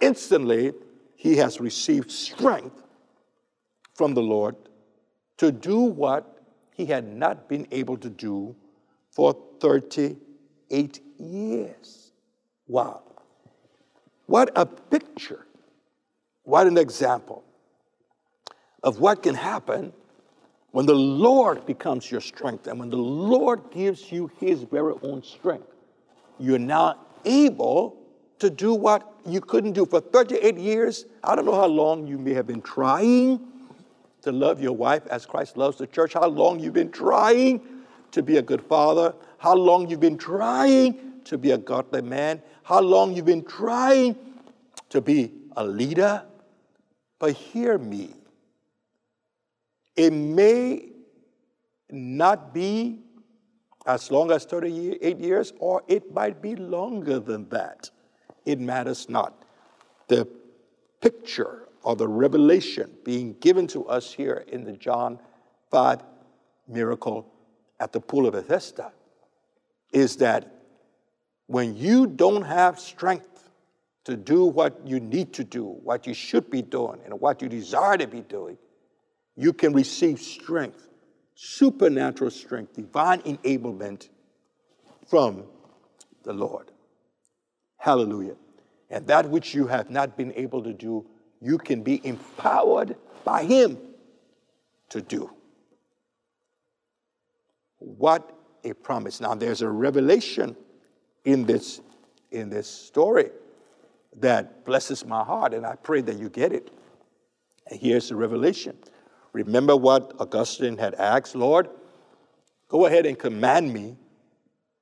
Instantly, 0.02 0.74
he 1.16 1.36
has 1.38 1.60
received 1.60 2.12
strength 2.12 2.82
from 3.94 4.14
the 4.14 4.22
Lord 4.22 4.56
to 5.38 5.52
do 5.52 5.80
what 5.80 6.44
he 6.74 6.86
had 6.86 7.06
not 7.06 7.50
been 7.50 7.68
able 7.72 7.98
to 7.98 8.10
do 8.10 8.56
for 9.12 9.36
38 9.60 11.02
years. 11.18 12.09
Wow. 12.70 13.02
What 14.28 14.52
a 14.56 14.66
picture. 14.66 15.46
What 16.44 16.68
an 16.68 16.78
example 16.78 17.44
of 18.84 19.00
what 19.00 19.24
can 19.24 19.36
happen 19.36 19.92
when 20.72 20.86
the 20.86 20.96
Lord 20.96 21.66
becomes 21.66 22.10
your 22.10 22.22
strength 22.22 22.68
and 22.68 22.80
when 22.80 22.90
the 22.90 22.98
Lord 22.98 23.72
gives 23.72 24.12
you 24.12 24.32
his 24.40 24.64
very 24.64 24.94
own 25.02 25.24
strength. 25.24 25.68
You're 26.40 26.60
now 26.60 26.98
able 27.26 27.98
to 28.38 28.50
do 28.50 28.74
what 28.74 29.16
you 29.26 29.42
couldn't 29.42 29.74
do 29.74 29.86
for 29.86 30.00
38 30.00 30.58
years. 30.58 31.06
I 31.24 31.36
don't 31.36 31.46
know 31.46 31.56
how 31.56 31.66
long 31.66 32.08
you 32.08 32.18
may 32.18 32.34
have 32.34 32.48
been 32.48 32.62
trying 32.62 33.42
to 34.22 34.32
love 34.32 34.62
your 34.62 34.74
wife 34.74 35.08
as 35.08 35.26
Christ 35.26 35.58
loves 35.58 35.78
the 35.78 35.88
church, 35.88 36.14
how 36.14 36.28
long 36.28 36.60
you've 36.60 36.74
been 36.74 36.92
trying 36.92 37.62
to 38.12 38.22
be 38.22 38.38
a 38.38 38.42
good 38.42 38.62
father, 38.62 39.16
how 39.40 39.56
long 39.56 39.90
you've 39.90 40.00
been 40.00 40.18
trying 40.18 41.09
to 41.26 41.38
be 41.38 41.52
a 41.52 41.58
godly 41.58 42.02
man, 42.02 42.42
how 42.64 42.80
long 42.80 43.16
you've 43.16 43.26
been 43.26 43.46
trying 43.46 44.16
to 44.90 45.02
be 45.02 45.32
a 45.56 45.64
leader. 45.64 46.24
But 47.20 47.34
hear 47.34 47.78
me. 47.78 48.14
It 49.96 50.14
may 50.14 50.90
not 51.90 52.54
be 52.54 53.00
as 53.86 54.12
long 54.12 54.32
as 54.32 54.46
38 54.46 55.18
years, 55.18 55.54
or 55.60 55.84
it 55.88 56.14
might 56.14 56.42
be 56.42 56.56
longer 56.56 57.20
than 57.20 57.50
that. 57.50 57.90
It 58.46 58.60
matters 58.60 59.10
not. 59.10 59.44
The 60.08 60.28
picture 61.02 61.68
or 61.84 61.96
the 61.96 62.08
revelation 62.08 62.92
being 63.04 63.36
given 63.40 63.68
to 63.68 63.88
us 63.88 64.14
here 64.14 64.46
in 64.48 64.64
the 64.64 64.74
John 64.74 65.20
5 65.72 66.02
miracle 66.68 67.26
at 67.80 67.94
the 67.94 68.00
pool 68.00 68.28
of 68.28 68.34
Bethesda 68.34 68.92
is 69.92 70.18
that 70.18 70.59
when 71.50 71.76
you 71.76 72.06
don't 72.06 72.44
have 72.44 72.80
strength 72.80 73.50
to 74.04 74.16
do 74.16 74.46
what 74.46 74.86
you 74.86 75.00
need 75.00 75.34
to 75.34 75.44
do, 75.44 75.66
what 75.66 76.06
you 76.06 76.14
should 76.14 76.48
be 76.52 76.62
doing, 76.62 77.00
and 77.04 77.20
what 77.20 77.42
you 77.42 77.50
desire 77.50 77.98
to 77.98 78.06
be 78.06 78.22
doing, 78.22 78.56
you 79.36 79.52
can 79.52 79.74
receive 79.74 80.20
strength, 80.22 80.88
supernatural 81.34 82.30
strength, 82.30 82.74
divine 82.76 83.20
enablement 83.22 84.10
from 85.08 85.44
the 86.22 86.34
Lord. 86.34 86.70
Hallelujah. 87.78 88.36
And 88.92 89.08
that 89.08 89.28
which 89.28 89.56
you 89.56 89.66
have 89.66 89.90
not 89.90 90.16
been 90.16 90.32
able 90.36 90.62
to 90.62 90.72
do, 90.72 91.04
you 91.42 91.58
can 91.58 91.82
be 91.82 92.00
empowered 92.06 92.96
by 93.24 93.44
Him 93.44 93.80
to 94.90 95.02
do. 95.02 95.32
What 97.80 98.38
a 98.64 98.74
promise. 98.74 99.20
Now, 99.20 99.34
there's 99.34 99.64
a 99.64 99.70
revelation 99.70 100.56
in 101.26 101.46
this, 101.46 101.82
in 102.32 102.50
this 102.50 102.68
story 102.68 103.30
that 104.18 104.66
blesses 104.66 105.06
my 105.06 105.24
heart, 105.24 105.54
and 105.54 105.66
I 105.66 105.76
pray 105.76 106.02
that 106.02 106.18
you 106.18 106.30
get 106.30 106.52
it. 106.52 106.72
And 107.68 107.80
here's 107.80 108.10
the 108.10 108.16
revelation. 108.16 108.78
Remember 109.34 109.76
what 109.76 110.14
Augustine 110.20 110.78
had 110.78 110.96
asked, 110.96 111.36
Lord, 111.36 111.70
go 112.68 112.86
ahead 112.86 113.06
and 113.06 113.18
command 113.18 113.72
me, 113.72 113.96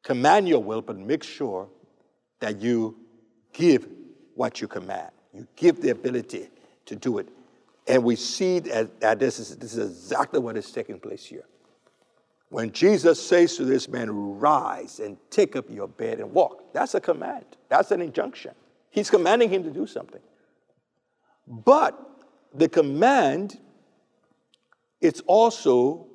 command 0.04 0.48
your 0.48 0.64
will, 0.64 0.82
but 0.82 0.98
make 0.98 1.24
sure 1.24 1.68
that 2.40 2.62
you 2.62 2.98
give 3.54 3.88
what 4.36 4.62
you 4.62 4.68
command. 4.68 5.12
You 5.34 5.48
give 5.56 5.82
the 5.82 5.90
ability 5.90 6.50
to 6.86 6.96
do 6.96 7.18
it. 7.18 7.28
And 7.88 8.04
we 8.04 8.16
see 8.16 8.60
that, 8.60 9.00
that 9.02 9.20
this, 9.20 9.40
is, 9.40 9.56
this 9.58 9.76
is 9.76 9.90
exactly 9.90 10.40
what 10.40 10.58
is 10.58 10.72
taking 10.72 11.00
place 11.00 11.26
here. 11.26 11.46
When 12.50 12.72
Jesus 12.72 13.26
says 13.26 13.58
to 13.58 13.66
this 13.66 13.90
man, 13.90 14.10
Rise 14.40 15.00
and 15.00 15.18
take 15.30 15.56
up 15.56 15.70
your 15.70 15.88
bed 15.88 16.20
and 16.20 16.32
walk, 16.32 16.74
that's 16.74 16.96
a 16.96 17.02
command, 17.02 17.46
that's 17.70 17.92
an 17.92 18.02
injunction. 18.02 18.54
He's 18.90 19.10
commanding 19.10 19.50
him 19.50 19.64
to 19.64 19.70
do 19.70 19.86
something. 19.86 20.22
But 21.46 22.00
the 22.54 22.70
command, 22.70 23.60
it's 25.02 25.22
also 25.28 26.08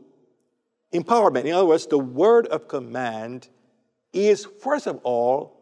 empowerment. 0.93 1.45
In 1.45 1.53
other 1.53 1.67
words, 1.67 1.87
the 1.87 1.99
word 1.99 2.47
of 2.49 2.67
command 2.67 3.49
is, 4.13 4.47
first 4.61 4.87
of 4.87 5.01
all, 5.05 5.59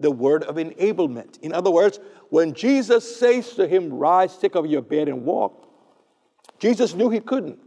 the 0.00 0.10
word 0.10 0.42
of 0.44 0.56
enablement. 0.56 1.38
In 1.40 1.52
other 1.52 1.70
words, 1.70 2.00
when 2.30 2.52
Jesus 2.52 3.16
says 3.16 3.54
to 3.54 3.68
him, 3.68 3.92
Rise, 3.92 4.36
take 4.36 4.56
up 4.56 4.66
your 4.66 4.82
bed 4.82 5.08
and 5.08 5.24
walk, 5.24 5.68
Jesus 6.58 6.94
knew 6.94 7.10
he 7.10 7.20
couldn't. 7.20 7.58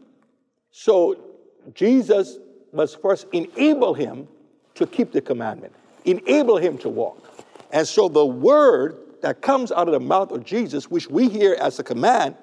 So 0.71 1.27
Jesus 1.73 2.37
must 2.73 3.01
first 3.01 3.27
enable 3.33 3.93
him 3.93 4.27
to 4.75 4.85
keep 4.85 5.11
the 5.11 5.21
commandment, 5.21 5.73
enable 6.05 6.57
him 6.57 6.77
to 6.79 6.89
walk. 6.89 7.43
And 7.71 7.87
so 7.87 8.07
the 8.07 8.25
word 8.25 8.97
that 9.21 9.41
comes 9.41 9.71
out 9.71 9.87
of 9.87 9.93
the 9.93 9.99
mouth 9.99 10.31
of 10.31 10.45
Jesus, 10.45 10.89
which 10.89 11.09
we 11.09 11.27
hear 11.27 11.55
as 11.59 11.79
a 11.79 11.83
command, 11.83 12.35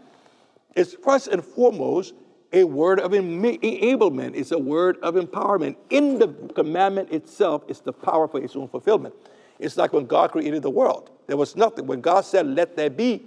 is 0.75 0.97
first 1.03 1.29
and 1.29 1.45
foremost 1.45 2.15
a 2.53 2.65
word 2.65 3.01
of 3.01 3.13
enablement. 3.13 4.35
It's 4.35 4.53
a 4.53 4.59
word 4.59 4.99
of 5.03 5.15
empowerment. 5.15 5.77
In 5.91 6.19
the 6.19 6.29
commandment 6.55 7.11
itself 7.11 7.65
is 7.69 7.81
the 7.81 7.93
power 7.93 8.29
for 8.29 8.41
its 8.41 8.55
own 8.57 8.69
fulfillment. 8.69 9.15
It's 9.59 9.77
like 9.77 9.93
when 9.93 10.07
God 10.07 10.33
created 10.33 10.63
the 10.63 10.71
world. 10.71 11.11
There 11.27 11.37
was 11.37 11.57
nothing. 11.57 11.87
When 11.87 12.01
God 12.01 12.25
said, 12.25 12.47
let 12.47 12.77
there 12.77 12.91
be, 12.91 13.25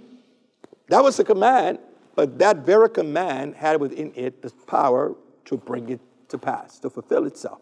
that 0.88 1.02
was 1.02 1.18
a 1.18 1.24
command, 1.24 1.78
but 2.14 2.38
that 2.38 2.58
very 2.58 2.90
command 2.90 3.54
had 3.54 3.80
within 3.80 4.12
it 4.14 4.42
the 4.42 4.50
power 4.66 5.14
to 5.46 5.56
bring 5.56 5.88
it 5.88 6.00
to 6.28 6.38
pass, 6.38 6.78
to 6.80 6.90
fulfill 6.90 7.24
itself. 7.26 7.60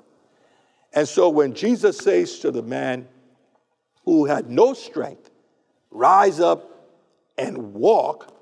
And 0.93 1.07
so 1.07 1.29
when 1.29 1.55
Jesus 1.55 1.99
says 1.99 2.39
to 2.41 2.51
the 2.51 2.63
man 2.63 3.09
who 4.05 4.25
had 4.25 4.49
no 4.49 4.73
strength, 4.73 5.31
rise 5.91 6.41
up 6.41 6.71
and 7.37 7.75
walk, 7.75 8.33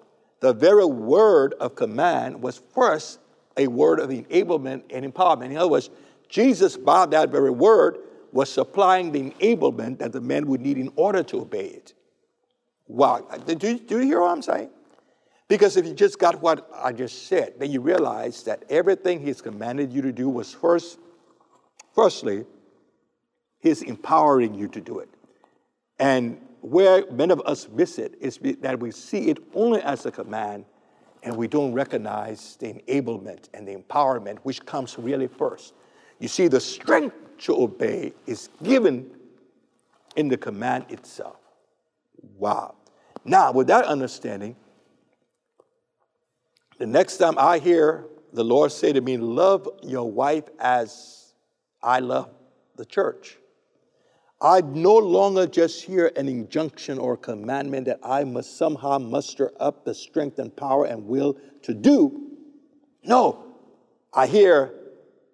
the 0.41 0.53
very 0.53 0.85
word 0.85 1.55
of 1.55 1.75
command 1.75 2.43
was 2.43 2.61
first 2.75 3.19
a 3.57 3.67
word 3.67 4.01
of 4.01 4.11
enablement 4.11 4.83
and 4.91 5.11
empowerment. 5.11 5.47
In 5.47 5.57
other 5.57 5.69
words, 5.69 5.91
Jesus, 6.29 6.77
by 6.77 7.07
that 7.07 7.31
very 7.31 7.51
word, 7.51 7.99
was 8.33 8.51
supplying 8.51 9.13
the 9.13 9.31
enablement 9.31 9.99
that 9.99 10.13
the 10.13 10.21
man 10.21 10.47
would 10.49 10.61
need 10.61 10.77
in 10.77 10.93
order 10.97 11.23
to 11.23 11.41
obey 11.41 11.67
it. 11.67 11.95
Wow. 12.87 13.27
Do 13.47 13.55
do 13.55 13.79
you 13.99 13.99
hear 13.99 14.21
what 14.21 14.33
I'm 14.33 14.43
saying? 14.43 14.71
Because 15.49 15.77
if 15.77 15.87
you 15.87 15.93
just 15.93 16.19
got 16.19 16.41
what 16.41 16.69
I 16.75 16.93
just 16.93 17.27
said, 17.27 17.55
then 17.59 17.71
you 17.71 17.81
realize 17.81 18.43
that 18.45 18.65
everything 18.71 19.21
he's 19.21 19.43
commanded 19.43 19.93
you 19.93 20.01
to 20.03 20.13
do 20.13 20.29
was 20.29 20.53
first, 20.53 20.99
firstly, 21.95 22.47
he's 23.61 23.83
empowering 23.83 24.55
you 24.55 24.69
to 24.69 24.81
do 24.81 25.01
it. 25.01 25.09
And 25.99 26.41
where 26.61 27.05
many 27.11 27.33
of 27.33 27.43
us 27.45 27.69
miss 27.69 27.99
it 27.99 28.15
is 28.21 28.39
that 28.61 28.81
we 28.81 28.91
see 28.91 29.29
it 29.29 29.39
only 29.55 29.83
as 29.83 30.07
a 30.07 30.11
command 30.11 30.65
and 31.23 31.37
we 31.37 31.47
don't 31.47 31.73
recognize 31.73 32.57
the 32.57 32.75
enablement 32.75 33.49
and 33.55 33.67
the 33.69 33.75
empowerment 33.75 34.39
which 34.43 34.65
comes 34.65 34.99
really 34.99 35.27
first. 35.27 35.75
You 36.21 36.29
see, 36.29 36.49
the 36.49 36.61
strength 36.61 37.17
to 37.39 37.57
obey 37.63 38.13
is 38.27 38.49
given 38.63 39.11
in 40.17 40.29
the 40.29 40.37
command 40.37 40.87
itself. 40.89 41.37
Wow. 42.39 42.77
Now, 43.25 43.53
with 43.53 43.67
that 43.67 43.85
understanding, 43.85 44.57
the 46.79 46.87
next 46.87 47.19
time 47.19 47.35
I 47.39 47.59
hear 47.59 48.07
the 48.33 48.45
Lord 48.45 48.73
say 48.73 48.93
to 48.93 49.01
me, 49.01 49.17
Love 49.17 49.69
your 49.83 50.11
wife 50.11 50.45
as 50.59 51.33
I 51.83 52.01
love 52.01 52.31
the 52.77 52.85
church, 52.85 53.39
I 54.41 54.61
no 54.61 54.97
longer 54.97 55.47
just 55.47 55.85
hear 55.85 56.13
an 56.17 56.29
injunction 56.29 56.99
or 56.99 57.17
commandment 57.17 57.87
that 57.87 58.01
I 58.03 58.25
must 58.25 58.59
somehow 58.59 58.99
muster 58.99 59.53
up 59.61 59.85
the 59.85 59.95
strength 59.95 60.39
and 60.39 60.55
power 60.55 60.85
and 60.85 61.07
will 61.07 61.39
to 61.63 61.73
do. 61.73 62.31
No, 63.03 63.55
I 64.13 64.27
hear 64.27 64.75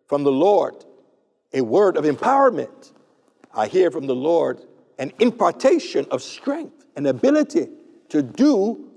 from 0.07 0.23
the 0.23 0.33
Lord 0.33 0.85
a 1.53 1.61
word 1.63 1.97
of 1.97 2.05
empowerment. 2.05 2.93
I 3.55 3.67
hear 3.67 3.91
from 3.91 4.07
the 4.07 4.15
Lord 4.15 4.63
an 4.99 5.13
impartation 5.19 6.07
of 6.11 6.23
strength 6.23 6.85
and 6.95 7.07
ability 7.07 7.69
to 8.11 8.23
do 8.23 8.91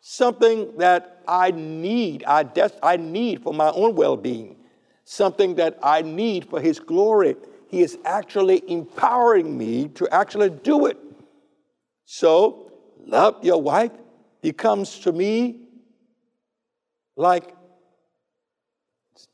something 0.00 0.76
that 0.78 1.11
I 1.26 1.50
need, 1.50 2.24
I, 2.24 2.42
des- 2.42 2.78
I 2.82 2.96
need 2.96 3.42
for 3.42 3.52
my 3.52 3.70
own 3.70 3.94
well 3.94 4.16
being, 4.16 4.56
something 5.04 5.54
that 5.56 5.78
I 5.82 6.02
need 6.02 6.48
for 6.48 6.60
His 6.60 6.78
glory. 6.80 7.36
He 7.68 7.80
is 7.80 7.98
actually 8.04 8.62
empowering 8.70 9.56
me 9.56 9.88
to 9.88 10.08
actually 10.10 10.50
do 10.50 10.86
it. 10.86 10.98
So, 12.04 12.70
love 13.06 13.44
your 13.44 13.60
wife 13.60 13.92
He 14.42 14.52
comes 14.52 14.98
to 15.00 15.12
me 15.12 15.60
like 17.16 17.54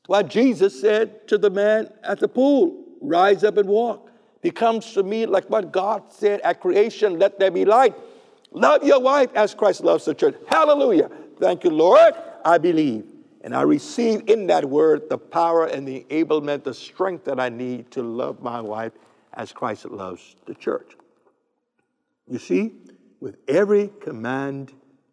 what 0.06 0.28
Jesus 0.28 0.80
said 0.80 1.28
to 1.28 1.38
the 1.38 1.50
man 1.50 1.90
at 2.02 2.18
the 2.18 2.28
pool 2.28 2.84
rise 3.00 3.44
up 3.44 3.56
and 3.56 3.68
walk. 3.68 4.10
He 4.42 4.50
comes 4.50 4.92
to 4.92 5.02
me 5.02 5.26
like 5.26 5.48
what 5.50 5.72
God 5.72 6.12
said 6.12 6.40
at 6.42 6.60
creation 6.60 7.18
let 7.18 7.38
there 7.38 7.50
be 7.50 7.64
light. 7.64 7.94
Love 8.50 8.82
your 8.82 9.00
wife 9.00 9.30
as 9.34 9.54
Christ 9.54 9.82
loves 9.82 10.04
the 10.04 10.14
church. 10.14 10.36
Hallelujah. 10.46 11.10
Thank 11.38 11.64
you, 11.64 11.70
Lord. 11.70 12.14
I 12.44 12.58
believe. 12.58 13.04
And 13.42 13.54
I 13.54 13.62
receive 13.62 14.28
in 14.28 14.48
that 14.48 14.64
word 14.64 15.08
the 15.08 15.18
power 15.18 15.66
and 15.66 15.86
the 15.86 16.04
enablement, 16.10 16.64
the 16.64 16.74
strength 16.74 17.24
that 17.24 17.38
I 17.38 17.48
need 17.48 17.90
to 17.92 18.02
love 18.02 18.42
my 18.42 18.60
wife 18.60 18.92
as 19.34 19.52
Christ 19.52 19.86
loves 19.86 20.36
the 20.46 20.54
church. 20.54 20.96
You 22.26 22.38
see, 22.38 22.74
with 23.20 23.36
every 23.46 23.90
command 24.00 24.72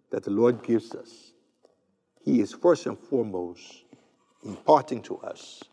that 0.09 0.23
the 0.23 0.31
Lord 0.31 0.63
gives 0.63 0.93
us, 0.95 1.33
He 2.23 2.41
is 2.41 2.51
first 2.53 2.87
and 2.87 2.97
foremost 2.97 3.83
imparting 4.43 5.01
to 5.03 5.17
us 5.17 5.63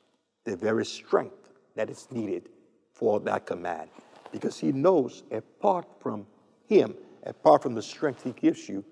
the 0.45 0.57
very 0.57 0.85
strength 0.85 1.51
that 1.75 1.89
is 1.89 2.09
needed 2.11 2.49
for 2.93 3.19
that 3.21 3.47
command. 3.47 3.89
Because 4.31 4.59
He 4.59 4.73
knows 4.73 5.23
apart 5.31 5.87
from 6.01 6.27
Him, 6.67 6.95
apart 7.25 7.63
from 7.63 7.75
the 7.75 7.83
strength 7.83 8.23
He 8.23 8.33
gives 8.33 8.69
you, 8.69 8.85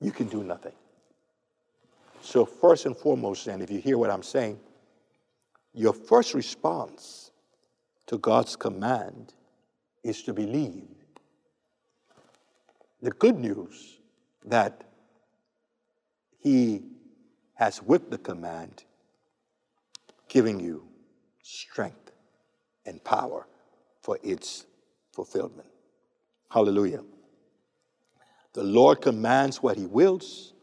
you 0.00 0.12
can 0.12 0.28
do 0.28 0.42
nothing. 0.42 0.72
So, 2.20 2.44
first 2.44 2.86
and 2.86 2.96
foremost, 2.96 3.46
then, 3.46 3.62
if 3.62 3.70
you 3.70 3.78
hear 3.78 3.98
what 3.98 4.10
I'm 4.10 4.22
saying, 4.22 4.58
your 5.72 5.92
first 5.92 6.34
response 6.34 7.30
to 8.06 8.18
God's 8.18 8.56
command 8.56 9.34
is 10.02 10.22
to 10.24 10.32
believe 10.32 10.88
the 13.00 13.10
good 13.12 13.38
news 13.38 13.98
that 14.44 14.84
He 16.40 16.82
has, 17.54 17.82
with 17.82 18.10
the 18.10 18.18
command, 18.18 18.84
giving 20.28 20.60
you 20.60 20.86
strength 21.42 22.12
and 22.86 23.02
power 23.04 23.46
for 24.02 24.18
its 24.22 24.66
fulfillment. 25.12 25.68
Hallelujah. 26.50 27.02
The 28.54 28.62
Lord 28.62 29.00
commands 29.00 29.62
what 29.62 29.76
He 29.76 29.86
wills. 29.86 30.54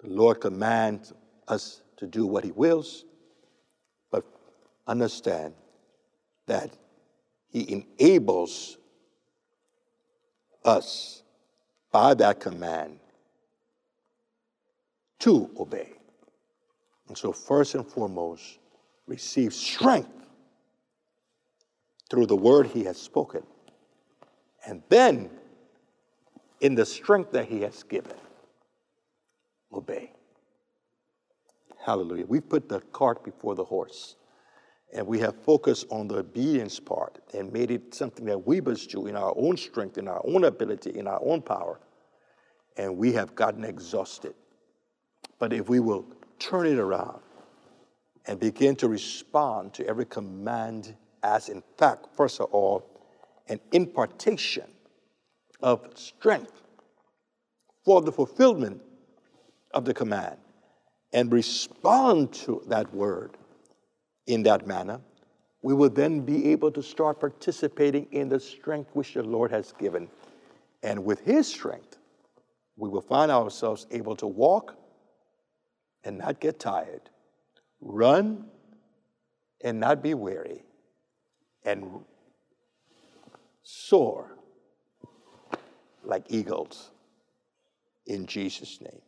The 0.00 0.08
Lord 0.08 0.40
commands 0.40 1.12
us 1.48 1.82
to 1.96 2.06
do 2.06 2.26
what 2.26 2.44
He 2.44 2.52
wills. 2.52 3.04
But 4.10 4.24
understand 4.86 5.54
that 6.46 6.70
He 7.48 7.84
enables 7.98 8.78
us 10.64 11.22
by 11.90 12.14
that 12.14 12.40
command 12.40 12.98
to 15.20 15.50
obey. 15.58 15.92
And 17.08 17.18
so, 17.18 17.32
first 17.32 17.74
and 17.74 17.86
foremost, 17.86 18.58
receive 19.06 19.52
strength 19.52 20.08
through 22.10 22.26
the 22.26 22.36
word 22.36 22.68
He 22.68 22.84
has 22.84 22.96
spoken. 22.96 23.42
And 24.66 24.82
then 24.88 25.30
in 26.62 26.76
the 26.76 26.86
strength 26.86 27.32
that 27.32 27.46
He 27.46 27.60
has 27.60 27.82
given. 27.82 28.16
Obey. 29.74 30.12
Hallelujah. 31.84 32.24
We've 32.26 32.48
put 32.48 32.68
the 32.68 32.80
cart 32.92 33.24
before 33.24 33.56
the 33.56 33.64
horse, 33.64 34.14
and 34.94 35.04
we 35.06 35.18
have 35.18 35.34
focused 35.42 35.86
on 35.90 36.06
the 36.06 36.18
obedience 36.18 36.78
part 36.78 37.18
and 37.34 37.52
made 37.52 37.72
it 37.72 37.92
something 37.92 38.24
that 38.26 38.46
we 38.46 38.60
must 38.60 38.90
do 38.90 39.08
in 39.08 39.16
our 39.16 39.34
own 39.36 39.56
strength, 39.56 39.98
in 39.98 40.06
our 40.06 40.22
own 40.24 40.44
ability, 40.44 40.96
in 40.96 41.08
our 41.08 41.20
own 41.22 41.42
power. 41.42 41.80
And 42.76 42.96
we 42.96 43.12
have 43.12 43.34
gotten 43.34 43.64
exhausted. 43.64 44.34
But 45.40 45.52
if 45.52 45.68
we 45.68 45.80
will 45.80 46.06
turn 46.38 46.66
it 46.66 46.78
around 46.78 47.20
and 48.26 48.38
begin 48.38 48.76
to 48.76 48.88
respond 48.88 49.74
to 49.74 49.86
every 49.86 50.06
command 50.06 50.94
as, 51.24 51.48
in 51.48 51.62
fact, 51.76 52.06
first 52.14 52.40
of 52.40 52.46
all, 52.52 52.86
an 53.48 53.58
impartation 53.72 54.70
of 55.62 55.88
strength 55.94 56.62
for 57.84 58.00
the 58.02 58.12
fulfillment 58.12 58.80
of 59.74 59.84
the 59.84 59.94
command 59.94 60.36
and 61.12 61.32
respond 61.32 62.32
to 62.32 62.62
that 62.66 62.92
word 62.94 63.36
in 64.26 64.42
that 64.44 64.66
manner, 64.66 65.00
we 65.62 65.74
will 65.74 65.90
then 65.90 66.20
be 66.20 66.50
able 66.50 66.70
to 66.70 66.82
start 66.82 67.20
participating 67.20 68.06
in 68.10 68.28
the 68.28 68.40
strength 68.40 68.90
which 68.94 69.14
the 69.14 69.22
Lord 69.22 69.50
has 69.50 69.72
given. 69.78 70.08
And 70.82 71.04
with 71.04 71.20
His 71.20 71.46
strength, 71.46 71.98
we 72.76 72.88
will 72.88 73.02
find 73.02 73.30
ourselves 73.30 73.86
able 73.90 74.16
to 74.16 74.26
walk 74.26 74.76
and 76.04 76.18
not 76.18 76.40
get 76.40 76.58
tired, 76.58 77.10
run 77.80 78.46
and 79.60 79.78
not 79.78 80.02
be 80.02 80.14
weary, 80.14 80.64
and 81.64 82.00
soar 83.62 84.31
like 86.04 86.24
eagles 86.28 86.90
in 88.06 88.26
Jesus' 88.26 88.80
name. 88.80 89.00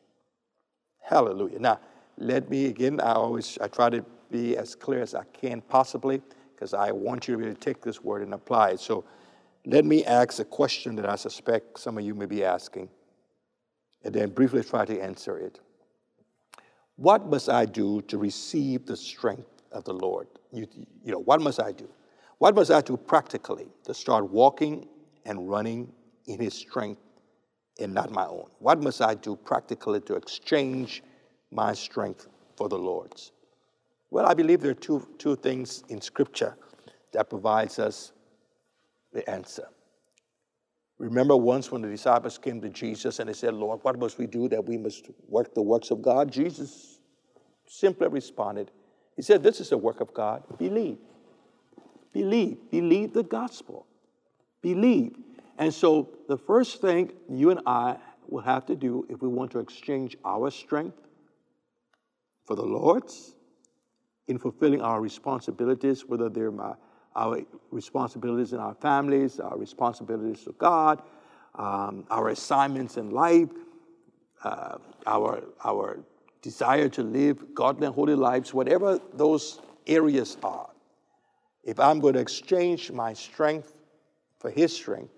Hallelujah. 1.00 1.58
Now, 1.58 1.80
let 2.16 2.48
me 2.48 2.66
again, 2.66 3.00
I 3.00 3.12
always 3.12 3.58
I 3.60 3.68
try 3.68 3.90
to 3.90 4.04
be 4.30 4.56
as 4.56 4.74
clear 4.74 5.02
as 5.02 5.14
I 5.14 5.24
can 5.32 5.60
possibly 5.60 6.22
because 6.54 6.74
I 6.74 6.92
want 6.92 7.28
you 7.28 7.36
to 7.36 7.42
really 7.42 7.54
take 7.54 7.82
this 7.82 8.02
word 8.02 8.22
and 8.22 8.34
apply 8.34 8.70
it. 8.70 8.80
So 8.80 9.04
let 9.66 9.84
me 9.84 10.04
ask 10.04 10.38
a 10.38 10.44
question 10.44 10.94
that 10.96 11.08
I 11.08 11.16
suspect 11.16 11.78
some 11.78 11.98
of 11.98 12.04
you 12.04 12.14
may 12.14 12.26
be 12.26 12.44
asking, 12.44 12.88
and 14.04 14.14
then 14.14 14.30
briefly 14.30 14.62
try 14.62 14.84
to 14.84 15.00
answer 15.00 15.38
it. 15.38 15.60
What 16.96 17.26
must 17.26 17.48
I 17.48 17.64
do 17.64 18.02
to 18.02 18.18
receive 18.18 18.86
the 18.86 18.96
strength 18.96 19.62
of 19.72 19.84
the 19.84 19.92
Lord? 19.94 20.28
You, 20.52 20.68
you 21.04 21.12
know, 21.12 21.18
what 21.18 21.40
must 21.40 21.60
I 21.60 21.72
do? 21.72 21.88
What 22.38 22.54
must 22.54 22.70
I 22.70 22.80
do 22.80 22.96
practically 22.96 23.66
to 23.84 23.94
start 23.94 24.30
walking 24.30 24.86
and 25.24 25.48
running 25.48 25.92
in 26.26 26.40
his 26.40 26.54
strength 26.54 27.00
and 27.80 27.92
not 27.92 28.10
my 28.10 28.26
own? 28.26 28.46
What 28.58 28.82
must 28.82 29.00
I 29.02 29.14
do 29.14 29.36
practically 29.36 30.00
to 30.02 30.14
exchange 30.14 31.02
my 31.50 31.72
strength 31.72 32.28
for 32.56 32.68
the 32.68 32.78
Lord's? 32.78 33.32
Well, 34.10 34.26
I 34.26 34.34
believe 34.34 34.60
there 34.60 34.70
are 34.70 34.74
two, 34.74 35.06
two 35.18 35.36
things 35.36 35.82
in 35.88 36.00
Scripture 36.00 36.56
that 37.12 37.28
provides 37.28 37.78
us 37.78 38.12
the 39.12 39.28
answer. 39.28 39.66
Remember 40.98 41.36
once 41.36 41.72
when 41.72 41.82
the 41.82 41.88
disciples 41.88 42.38
came 42.38 42.60
to 42.60 42.68
Jesus 42.68 43.18
and 43.18 43.28
they 43.28 43.32
said, 43.32 43.54
Lord, 43.54 43.80
what 43.82 43.98
must 43.98 44.18
we 44.18 44.26
do 44.26 44.48
that 44.48 44.64
we 44.64 44.78
must 44.78 45.10
work 45.28 45.54
the 45.54 45.62
works 45.62 45.90
of 45.90 46.02
God? 46.02 46.30
Jesus 46.30 47.00
simply 47.66 48.08
responded, 48.08 48.70
He 49.16 49.22
said, 49.22 49.42
This 49.42 49.60
is 49.60 49.70
the 49.70 49.78
work 49.78 50.00
of 50.00 50.14
God. 50.14 50.44
Believe. 50.58 50.98
Believe. 52.12 52.58
Believe 52.70 53.12
the 53.12 53.24
gospel. 53.24 53.86
Believe. 54.62 55.16
And 55.58 55.72
so, 55.72 56.10
the 56.28 56.36
first 56.36 56.80
thing 56.80 57.12
you 57.28 57.50
and 57.50 57.60
I 57.66 57.96
will 58.28 58.42
have 58.42 58.66
to 58.66 58.76
do 58.76 59.06
if 59.08 59.22
we 59.22 59.28
want 59.28 59.50
to 59.52 59.58
exchange 59.60 60.16
our 60.24 60.50
strength 60.50 60.98
for 62.44 62.56
the 62.56 62.64
Lord's 62.64 63.34
in 64.26 64.38
fulfilling 64.38 64.80
our 64.80 65.00
responsibilities, 65.00 66.06
whether 66.06 66.28
they're 66.28 66.50
my, 66.50 66.74
our 67.14 67.42
responsibilities 67.70 68.52
in 68.52 68.58
our 68.58 68.74
families, 68.74 69.38
our 69.38 69.56
responsibilities 69.56 70.44
to 70.44 70.52
God, 70.52 71.02
um, 71.54 72.04
our 72.10 72.30
assignments 72.30 72.96
in 72.96 73.10
life, 73.10 73.50
uh, 74.42 74.78
our, 75.06 75.42
our 75.64 76.00
desire 76.42 76.88
to 76.88 77.02
live 77.02 77.54
godly 77.54 77.86
and 77.86 77.94
holy 77.94 78.14
lives, 78.14 78.52
whatever 78.52 78.98
those 79.12 79.60
areas 79.86 80.36
are. 80.42 80.68
If 81.62 81.78
I'm 81.78 82.00
going 82.00 82.14
to 82.14 82.20
exchange 82.20 82.90
my 82.90 83.12
strength 83.12 83.78
for 84.38 84.50
His 84.50 84.74
strength, 84.74 85.13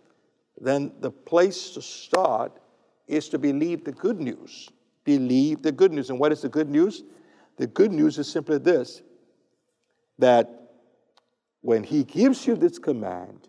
then 0.61 0.93
the 1.01 1.11
place 1.11 1.71
to 1.71 1.83
start 1.83 2.59
is 3.07 3.29
to 3.29 3.39
believe 3.39 3.85
the 3.85 3.93
good 3.93 4.21
news. 4.21 4.69
Believe 5.05 5.63
the 5.63 5.73
good 5.73 5.93
news. 5.93 6.11
And 6.11 6.19
what 6.19 6.33
is 6.33 6.43
the 6.43 6.49
good 6.49 6.69
news? 6.69 7.05
The 7.57 7.67
good 7.67 7.93
news 7.93 8.19
is 8.19 8.29
simply 8.29 8.59
this 8.59 9.03
that 10.19 10.71
when 11.61 11.83
He 11.83 12.05
gives 12.05 12.47
you 12.47 12.57
this 12.57 12.79
command, 12.79 13.49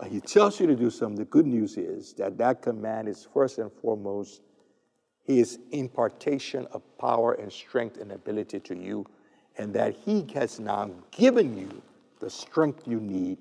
uh, 0.00 0.06
He 0.06 0.20
tells 0.20 0.58
you 0.58 0.66
to 0.66 0.74
do 0.74 0.90
something, 0.90 1.16
the 1.16 1.24
good 1.24 1.46
news 1.46 1.76
is 1.76 2.12
that 2.14 2.36
that 2.38 2.62
command 2.62 3.08
is 3.08 3.26
first 3.32 3.58
and 3.58 3.70
foremost 3.72 4.42
His 5.22 5.58
impartation 5.70 6.66
of 6.72 6.82
power 6.98 7.34
and 7.34 7.52
strength 7.52 7.98
and 7.98 8.12
ability 8.12 8.60
to 8.60 8.76
you, 8.76 9.06
and 9.58 9.72
that 9.74 9.94
He 9.94 10.26
has 10.34 10.58
now 10.58 10.90
given 11.12 11.56
you 11.56 11.82
the 12.18 12.30
strength 12.30 12.86
you 12.86 13.00
need 13.00 13.38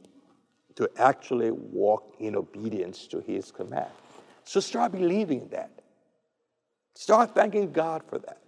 to 0.76 0.90
actually 0.98 1.52
walk 1.52 2.16
in 2.20 2.36
obedience 2.36 3.08
to 3.08 3.20
His 3.20 3.52
command. 3.52 3.92
So 4.44 4.60
start 4.60 4.92
believing 4.92 5.48
that. 5.50 5.72
Start 6.94 7.34
thanking 7.36 7.72
God 7.72 8.04
for 8.08 8.20
that. 8.20 8.40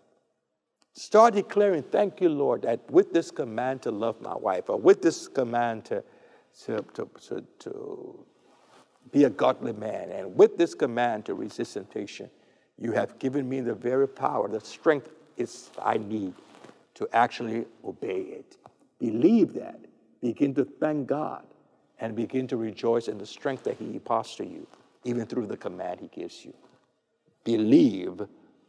Start 0.94 1.34
declaring, 1.34 1.84
thank 1.84 2.22
you, 2.22 2.30
Lord, 2.30 2.64
that 2.64 2.90
with 2.92 3.14
this 3.14 3.32
command 3.32 3.82
to 3.84 3.92
love 3.92 4.22
my 4.22 4.36
wife, 4.36 4.70
or 4.70 4.78
with 4.78 5.02
this 5.02 5.28
command 5.28 5.86
to, 5.86 6.04
to, 6.66 6.86
to, 6.94 7.44
to, 7.60 8.26
be 9.12 9.26
a 9.26 9.30
godly 9.30 9.74
man, 9.74 10.10
and 10.12 10.36
with 10.36 10.58
this 10.58 10.74
command 10.74 11.26
to 11.26 11.34
resist 11.34 11.74
temptation, 11.74 12.30
you 12.78 12.92
have 12.92 13.20
given 13.20 13.48
me 13.48 13.60
the 13.60 13.74
very 13.74 14.08
power, 14.08 14.48
the 14.48 14.60
strength 14.60 15.10
is 15.38 15.70
I 15.82 15.98
need 15.98 16.34
to 16.96 17.08
actually 17.14 17.66
obey 17.84 18.22
it. 18.22 18.58
Believe 19.00 19.54
that. 19.54 19.80
Begin 20.22 20.54
to 20.56 20.64
thank 20.64 21.08
God 21.08 21.44
and 22.04 22.18
begin 22.18 22.46
to 22.46 22.58
rejoice 22.58 23.08
in 23.08 23.18
the 23.18 23.26
strength 23.26 23.64
that 23.64 23.78
He 23.78 23.86
imparts 23.86 24.36
to 24.36 24.46
you, 24.46 24.68
even 25.06 25.26
through 25.26 25.48
the 25.48 25.56
command 25.56 26.02
He 26.02 26.10
gives 26.10 26.44
you. 26.44 26.54
Believe 27.46 28.22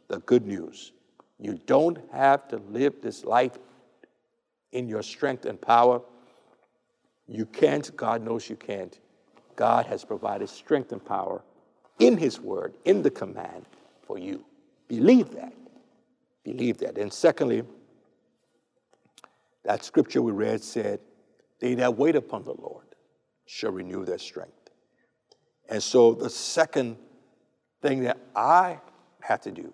the 0.07 0.19
good 0.19 0.47
news. 0.47 0.93
You 1.37 1.59
don't 1.65 1.99
have 2.13 2.47
to 2.47 2.57
live 2.69 2.93
this 3.01 3.25
life 3.25 3.57
in 4.71 4.87
your 4.87 5.03
strength 5.03 5.45
and 5.45 5.59
power. 5.59 6.01
You 7.27 7.45
can't, 7.45 7.93
God 7.97 8.23
knows 8.23 8.49
you 8.49 8.55
can't. 8.55 8.97
God 9.57 9.85
has 9.85 10.05
provided 10.05 10.47
strength 10.47 10.93
and 10.93 11.03
power 11.03 11.41
in 11.99 12.17
His 12.17 12.39
Word, 12.39 12.73
in 12.85 13.01
the 13.01 13.11
command 13.11 13.65
for 14.07 14.17
you. 14.17 14.45
Believe 14.87 15.31
that. 15.31 15.53
Believe 16.45 16.77
that. 16.77 16.97
And 16.97 17.11
secondly, 17.11 17.63
that 19.63 19.83
scripture 19.83 20.21
we 20.21 20.31
read 20.31 20.63
said, 20.63 21.01
They 21.59 21.75
that 21.75 21.97
wait 21.97 22.15
upon 22.15 22.45
the 22.45 22.53
Lord 22.53 22.85
shall 23.45 23.71
renew 23.71 24.05
their 24.05 24.17
strength. 24.17 24.69
And 25.69 25.81
so 25.81 26.13
the 26.13 26.29
second 26.29 26.97
thing 27.81 28.01
that 28.03 28.17
I 28.35 28.79
have 29.21 29.41
to 29.41 29.51
do, 29.51 29.73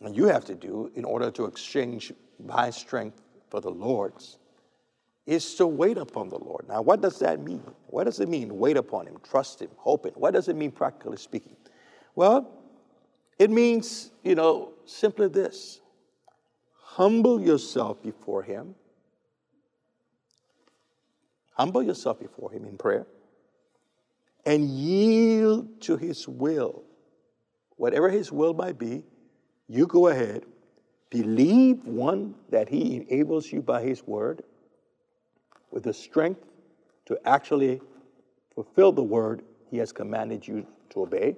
and 0.00 0.16
you 0.16 0.26
have 0.26 0.44
to 0.46 0.54
do 0.54 0.90
in 0.94 1.04
order 1.04 1.30
to 1.32 1.44
exchange 1.44 2.12
my 2.42 2.70
strength 2.70 3.20
for 3.50 3.60
the 3.60 3.70
Lord's, 3.70 4.38
is 5.26 5.54
to 5.56 5.66
wait 5.66 5.98
upon 5.98 6.28
the 6.28 6.38
Lord. 6.38 6.66
Now, 6.68 6.82
what 6.82 7.00
does 7.00 7.18
that 7.18 7.40
mean? 7.40 7.62
What 7.86 8.04
does 8.04 8.20
it 8.20 8.28
mean, 8.28 8.58
wait 8.58 8.76
upon 8.76 9.06
Him, 9.06 9.16
trust 9.22 9.60
Him, 9.60 9.70
hope 9.76 10.06
Him? 10.06 10.14
What 10.16 10.32
does 10.32 10.48
it 10.48 10.56
mean, 10.56 10.70
practically 10.70 11.18
speaking? 11.18 11.56
Well, 12.14 12.50
it 13.38 13.50
means, 13.50 14.10
you 14.24 14.34
know, 14.34 14.72
simply 14.86 15.28
this 15.28 15.80
humble 16.82 17.40
yourself 17.40 18.02
before 18.02 18.42
Him 18.42 18.74
Humble 21.52 21.82
yourself 21.82 22.18
before 22.18 22.52
Him 22.52 22.64
in 22.64 22.76
prayer 22.76 23.06
and 24.46 24.68
yield 24.68 25.80
to 25.82 25.96
His 25.96 26.26
will. 26.26 26.82
Whatever 27.76 28.10
His 28.10 28.32
will 28.32 28.54
might 28.54 28.78
be, 28.78 29.04
you 29.68 29.86
go 29.86 30.08
ahead. 30.08 30.44
Believe, 31.10 31.84
one, 31.84 32.34
that 32.50 32.68
He 32.68 32.96
enables 32.96 33.52
you 33.52 33.62
by 33.62 33.82
His 33.82 34.06
word 34.06 34.42
with 35.70 35.84
the 35.84 35.94
strength 35.94 36.44
to 37.06 37.18
actually 37.24 37.80
fulfill 38.54 38.92
the 38.92 39.02
word 39.02 39.42
He 39.70 39.78
has 39.78 39.92
commanded 39.92 40.46
you 40.46 40.66
to 40.90 41.02
obey. 41.02 41.36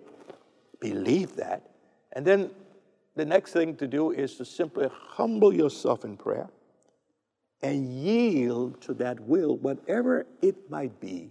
Believe 0.81 1.37
that. 1.37 1.71
And 2.13 2.27
then 2.27 2.51
the 3.15 3.25
next 3.25 3.53
thing 3.53 3.77
to 3.77 3.87
do 3.87 4.11
is 4.11 4.37
to 4.37 4.45
simply 4.45 4.89
humble 4.91 5.53
yourself 5.53 6.05
in 6.05 6.17
prayer 6.17 6.49
and 7.63 7.93
yield 7.93 8.81
to 8.83 8.95
that 8.95 9.21
will, 9.21 9.57
whatever 9.59 10.27
it 10.41 10.71
might 10.71 10.99
be, 11.01 11.31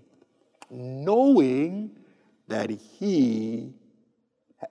knowing 0.69 1.91
that 2.47 2.69
He 2.69 3.73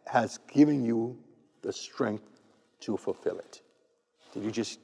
has 0.07 0.39
given 0.53 0.85
you 0.85 1.19
the 1.63 1.73
strength 1.73 2.41
to 2.81 2.97
fulfill 2.97 3.39
it. 3.39 3.61
Did 4.33 4.45
you 4.45 4.51
just 4.51 4.81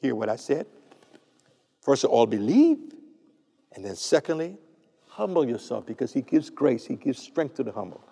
hear 0.00 0.14
what 0.14 0.28
I 0.28 0.36
said? 0.36 0.66
First 1.80 2.04
of 2.04 2.10
all, 2.10 2.26
believe. 2.26 2.78
And 3.72 3.84
then, 3.84 3.96
secondly, 3.96 4.56
humble 5.08 5.46
yourself 5.46 5.84
because 5.86 6.12
He 6.12 6.22
gives 6.22 6.48
grace, 6.48 6.86
He 6.86 6.96
gives 6.96 7.20
strength 7.20 7.56
to 7.56 7.62
the 7.62 7.72
humble. 7.72 8.02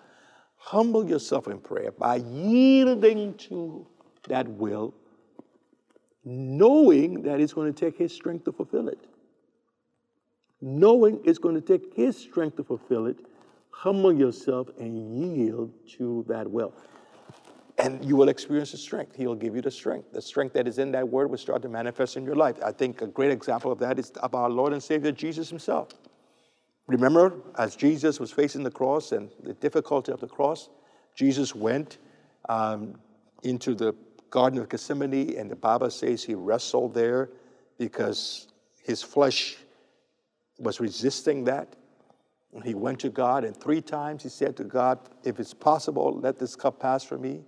Humble 0.57 1.09
yourself 1.09 1.47
in 1.47 1.59
prayer 1.59 1.93
by 1.93 2.17
yielding 2.17 3.35
to 3.35 3.87
that 4.29 4.49
will 4.49 4.95
knowing 6.25 7.23
that 7.23 7.41
it's 7.41 7.53
going 7.53 7.73
to 7.73 7.79
take 7.79 7.99
His 7.99 8.13
strength 8.13 8.45
to 8.45 8.53
fulfill 8.53 8.89
it. 8.89 8.99
Knowing 10.61 11.21
it's 11.25 11.39
going 11.39 11.55
to 11.55 11.61
take 11.61 11.95
His 11.95 12.17
strength 12.17 12.57
to 12.57 12.65
fulfill 12.65 13.07
it, 13.07 13.19
humble 13.71 14.13
yourself 14.13 14.69
and 14.79 15.37
yield 15.37 15.73
to 15.99 16.25
that 16.29 16.51
will. 16.51 16.73
And 17.77 18.05
you 18.05 18.17
will 18.17 18.29
experience 18.29 18.71
the 18.71 18.79
strength. 18.79 19.17
He'll 19.17 19.35
give 19.35 19.57
you 19.57 19.61
the 19.61 19.71
strength. 19.71 20.13
The 20.13 20.23
strength 20.23 20.55
that 20.55 20.69
is 20.69 20.79
in 20.79 20.93
that 20.93 21.09
word 21.09 21.29
will 21.29 21.39
start 21.39 21.61
to 21.63 21.69
manifest 21.69 22.17
in 22.17 22.25
your 22.25 22.37
life. 22.37 22.57
I 22.65 22.71
think 22.71 23.03
a 23.03 23.07
great 23.07 23.33
example 23.33 23.73
of 23.73 23.79
that 23.81 23.99
is 23.99 24.11
of 24.11 24.35
our 24.35 24.49
Lord 24.49 24.73
and 24.73 24.83
Savior 24.83 25.11
Jesus 25.11 25.51
Himself. 25.51 25.89
Remember, 26.87 27.33
as 27.59 27.77
Jesus 27.77 28.21
was 28.21 28.31
facing 28.31 28.63
the 28.63 28.71
cross 28.71 29.13
and 29.13 29.31
the 29.43 29.55
difficulty 29.55 30.13
of 30.13 30.21
the 30.21 30.29
cross, 30.29 30.69
Jesus 31.15 31.55
went 31.55 31.99
um, 32.49 32.95
into 33.43 33.75
the 33.75 33.95
Garden 34.35 34.59
of 34.59 34.69
Gethsemane, 34.69 35.39
and 35.39 35.49
the 35.49 35.55
Bible 35.55 35.89
says 35.91 36.25
he 36.25 36.35
wrestled 36.35 36.93
there 36.93 37.31
because 37.79 38.49
his 38.83 39.01
flesh 39.01 39.57
was 40.59 40.81
resisting 40.81 41.45
that. 41.45 41.77
And 42.53 42.65
he 42.65 42.75
went 42.75 42.99
to 43.01 43.11
God, 43.11 43.45
and 43.45 43.57
three 43.57 43.81
times 43.81 44.25
he 44.25 44.29
said 44.29 44.57
to 44.57 44.65
God, 44.65 44.99
If 45.23 45.39
it's 45.39 45.55
possible, 45.55 46.19
let 46.21 46.37
this 46.37 46.57
cup 46.57 46.81
pass 46.81 47.05
from 47.05 47.21
me. 47.21 47.43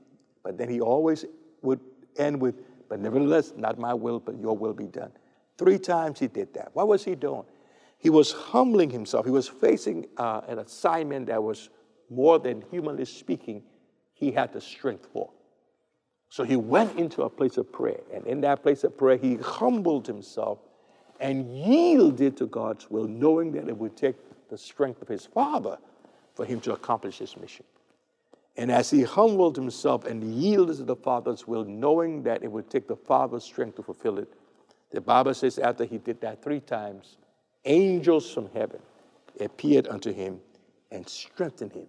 But 0.45 0.59
then 0.59 0.69
he 0.69 0.81
always 0.81 1.25
would 1.63 1.81
end 2.19 2.41
with, 2.41 2.55
But 2.89 3.01
nevertheless, 3.01 3.53
not 3.57 3.81
my 3.81 3.93
will, 3.93 4.21
but 4.21 4.39
your 4.39 4.57
will 4.57 4.73
be 4.73 4.87
done. 4.87 5.11
Three 5.59 5.81
times 5.81 6.21
he 6.21 6.29
did 6.29 6.55
that. 6.55 6.71
What 6.75 6.87
was 6.87 7.05
he 7.05 7.17
doing? 7.17 7.43
He 7.99 8.11
was 8.11 8.31
humbling 8.31 8.91
himself. 8.91 9.25
He 9.25 9.33
was 9.33 9.49
facing 9.49 10.07
uh, 10.19 10.43
an 10.47 10.61
assignment 10.61 11.27
that 11.27 11.43
was 11.43 11.69
more 12.11 12.39
than 12.39 12.63
humanly 12.71 13.07
speaking, 13.07 13.65
he 14.13 14.31
had 14.31 14.53
the 14.53 14.61
strength 14.61 15.09
for. 15.13 15.31
So 16.29 16.45
he 16.45 16.57
went 16.57 16.99
into 16.99 17.23
a 17.23 17.31
place 17.31 17.57
of 17.57 17.71
prayer. 17.73 18.01
And 18.13 18.27
in 18.27 18.41
that 18.43 18.63
place 18.63 18.85
of 18.85 18.97
prayer, 18.97 19.17
he 19.17 19.37
humbled 19.37 20.07
himself 20.07 20.59
and 21.21 21.57
yielded 21.57 22.37
to 22.39 22.47
God's 22.47 22.91
will, 22.91 23.07
knowing 23.07 23.53
that 23.53 23.69
it 23.69 23.77
would 23.77 23.97
take 23.97 24.17
the 24.49 24.59
strength 24.59 25.01
of 25.03 25.09
his 25.09 25.27
Father 25.27 25.79
for 26.35 26.45
him 26.45 26.61
to 26.61 26.73
accomplish 26.73 27.19
his 27.19 27.37
mission. 27.37 27.65
And 28.59 28.71
as 28.71 28.91
he 28.91 29.03
humbled 29.03 29.57
himself 29.57 30.05
and 30.05 30.23
yielded 30.35 30.79
to 30.79 30.85
the 30.85 30.97
Father's 30.97 31.47
will, 31.47 31.65
knowing 31.65 32.23
that 32.25 32.43
it 32.43 32.51
would 32.51 32.71
take 32.71 32.89
the 32.89 32.97
Father's 32.97 33.45
strength 33.45 33.77
to 33.77 33.83
fulfill 33.83 34.19
it, 34.19 34.33
the 34.91 35.01
Bible 35.01 35.35
says 35.35 35.59
after 35.59 35.85
he 35.85 35.99
did 35.99 36.21
that 36.21 36.43
three 36.43 36.61
times, 36.61 37.19
angels 37.65 38.31
from 38.33 38.49
heaven 38.55 38.81
appeared 39.41 39.89
unto 39.89 40.13
him 40.13 40.41
and 40.91 41.07
strengthened 41.09 41.73
him 41.73 41.87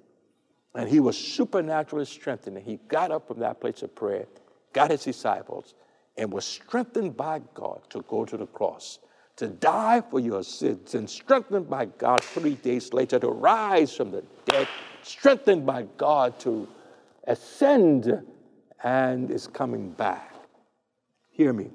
and 0.75 0.89
he 0.89 0.99
was 0.99 1.17
supernaturally 1.17 2.05
strengthened. 2.05 2.57
And 2.57 2.65
he 2.65 2.79
got 2.87 3.11
up 3.11 3.27
from 3.27 3.39
that 3.39 3.59
place 3.59 3.81
of 3.81 3.95
prayer, 3.95 4.25
got 4.73 4.91
his 4.91 5.03
disciples, 5.03 5.73
and 6.17 6.31
was 6.31 6.45
strengthened 6.45 7.15
by 7.15 7.41
God 7.53 7.81
to 7.89 8.01
go 8.07 8.25
to 8.25 8.37
the 8.37 8.47
cross, 8.47 8.99
to 9.37 9.47
die 9.47 10.01
for 10.09 10.19
your 10.19 10.43
sins, 10.43 10.95
and 10.95 11.09
strengthened 11.09 11.69
by 11.69 11.85
God 11.85 12.23
three 12.23 12.55
days 12.55 12.93
later 12.93 13.19
to 13.19 13.29
rise 13.29 13.95
from 13.95 14.11
the 14.11 14.23
dead, 14.45 14.67
strengthened 15.03 15.65
by 15.65 15.85
God 15.97 16.39
to 16.39 16.67
ascend 17.25 18.23
and 18.83 19.31
is 19.31 19.47
coming 19.47 19.91
back. 19.91 20.33
Hear 21.31 21.53
me. 21.53 21.69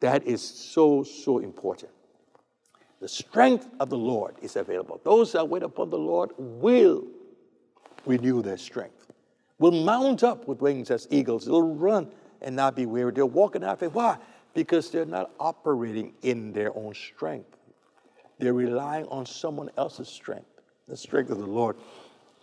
That 0.00 0.26
is 0.26 0.42
so, 0.42 1.02
so 1.02 1.38
important. 1.38 1.92
The 3.00 3.08
strength 3.08 3.68
of 3.80 3.90
the 3.90 3.98
Lord 3.98 4.36
is 4.42 4.56
available. 4.56 5.00
Those 5.04 5.32
that 5.32 5.48
wait 5.48 5.62
upon 5.62 5.90
the 5.90 5.98
Lord 5.98 6.30
will 6.38 7.04
renew 8.06 8.42
their 8.42 8.56
strength. 8.56 9.12
Will 9.58 9.84
mount 9.84 10.24
up 10.24 10.48
with 10.48 10.60
wings 10.60 10.90
as 10.90 11.06
eagles. 11.10 11.46
They'll 11.46 11.62
run 11.62 12.10
and 12.40 12.56
not 12.56 12.74
be 12.74 12.86
weary. 12.86 13.12
They'll 13.12 13.28
walk 13.28 13.54
and 13.54 13.64
not 13.64 13.80
faint. 13.80 13.94
Why? 13.94 14.18
Because 14.54 14.90
they're 14.90 15.06
not 15.06 15.30
operating 15.38 16.12
in 16.22 16.52
their 16.52 16.76
own 16.76 16.94
strength. 16.94 17.56
They're 18.38 18.52
relying 18.52 19.06
on 19.06 19.24
someone 19.24 19.70
else's 19.78 20.08
strength, 20.08 20.48
the 20.88 20.96
strength 20.96 21.30
of 21.30 21.38
the 21.38 21.46
Lord. 21.46 21.76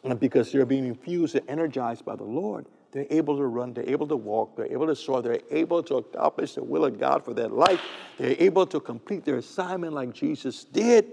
And 0.04 0.18
because 0.20 0.52
they're 0.52 0.66
being 0.66 0.86
infused 0.86 1.36
and 1.36 1.48
energized 1.50 2.06
by 2.06 2.16
the 2.16 2.24
Lord, 2.24 2.66
they're 2.92 3.06
able 3.10 3.38
to 3.38 3.46
run, 3.46 3.74
they're 3.74 3.88
able 3.88 4.08
to 4.08 4.16
walk, 4.16 4.56
they're 4.56 4.72
able 4.72 4.88
to 4.88 4.96
soar, 4.96 5.22
they're 5.22 5.42
able 5.52 5.84
to 5.84 5.96
accomplish 5.96 6.56
the 6.56 6.64
will 6.64 6.86
of 6.86 7.00
God 7.00 7.24
for 7.24 7.34
their 7.34 7.50
life. 7.50 7.82
They're 8.18 8.36
able 8.40 8.66
to 8.68 8.80
complete 8.80 9.26
their 9.26 9.38
assignment 9.38 9.94
like 9.94 10.14
Jesus 10.14 10.64
did. 10.64 11.06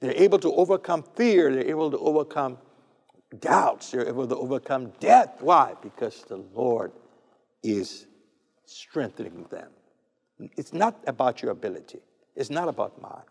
They're 0.00 0.16
able 0.16 0.38
to 0.38 0.52
overcome 0.54 1.04
fear, 1.14 1.54
they're 1.54 1.68
able 1.68 1.90
to 1.90 1.98
overcome 1.98 2.58
doubts, 3.38 3.92
you're 3.92 4.06
able 4.06 4.26
to 4.26 4.36
overcome 4.36 4.92
death. 4.98 5.36
Why? 5.40 5.74
Because 5.80 6.24
the 6.24 6.38
Lord 6.54 6.92
is 7.62 8.06
strengthening 8.64 9.46
them. 9.50 9.68
It's 10.56 10.72
not 10.72 10.96
about 11.06 11.42
your 11.42 11.52
ability, 11.52 12.00
it's 12.34 12.50
not 12.50 12.68
about 12.68 13.00
mine. 13.00 13.22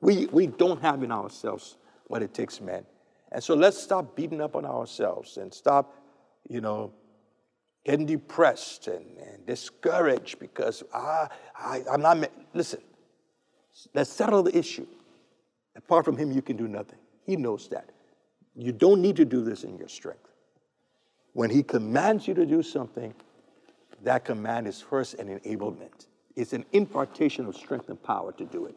We, 0.00 0.26
we 0.26 0.46
don't 0.46 0.80
have 0.80 1.02
in 1.02 1.12
ourselves 1.12 1.76
what 2.06 2.22
it 2.22 2.32
takes, 2.32 2.60
man. 2.60 2.84
And 3.32 3.42
so 3.42 3.54
let's 3.54 3.80
stop 3.80 4.16
beating 4.16 4.40
up 4.40 4.56
on 4.56 4.64
ourselves 4.64 5.36
and 5.36 5.52
stop, 5.52 5.94
you 6.48 6.60
know, 6.60 6.92
getting 7.84 8.06
depressed 8.06 8.88
and, 8.88 9.04
and 9.18 9.46
discouraged 9.46 10.38
because 10.38 10.82
I, 10.92 11.28
I, 11.56 11.82
I'm 11.90 12.02
not, 12.02 12.30
listen, 12.54 12.80
let's 13.94 14.10
settle 14.10 14.42
the 14.42 14.56
issue. 14.56 14.86
Apart 15.76 16.04
from 16.04 16.16
Him, 16.16 16.32
you 16.32 16.42
can 16.42 16.56
do 16.56 16.66
nothing. 16.66 16.98
He 17.24 17.36
knows 17.36 17.68
that. 17.68 17.90
You 18.56 18.72
don't 18.72 19.00
need 19.00 19.16
to 19.16 19.24
do 19.24 19.42
this 19.42 19.64
in 19.64 19.78
your 19.78 19.88
strength. 19.88 20.28
When 21.32 21.50
He 21.50 21.62
commands 21.62 22.26
you 22.26 22.34
to 22.34 22.46
do 22.46 22.62
something, 22.62 23.14
that 24.02 24.24
command 24.24 24.66
is 24.66 24.80
first 24.80 25.14
an 25.14 25.38
enablement. 25.38 26.06
It's 26.36 26.52
an 26.52 26.64
impartation 26.72 27.46
of 27.46 27.56
strength 27.56 27.88
and 27.88 28.02
power 28.02 28.32
to 28.32 28.44
do 28.44 28.66
it. 28.66 28.74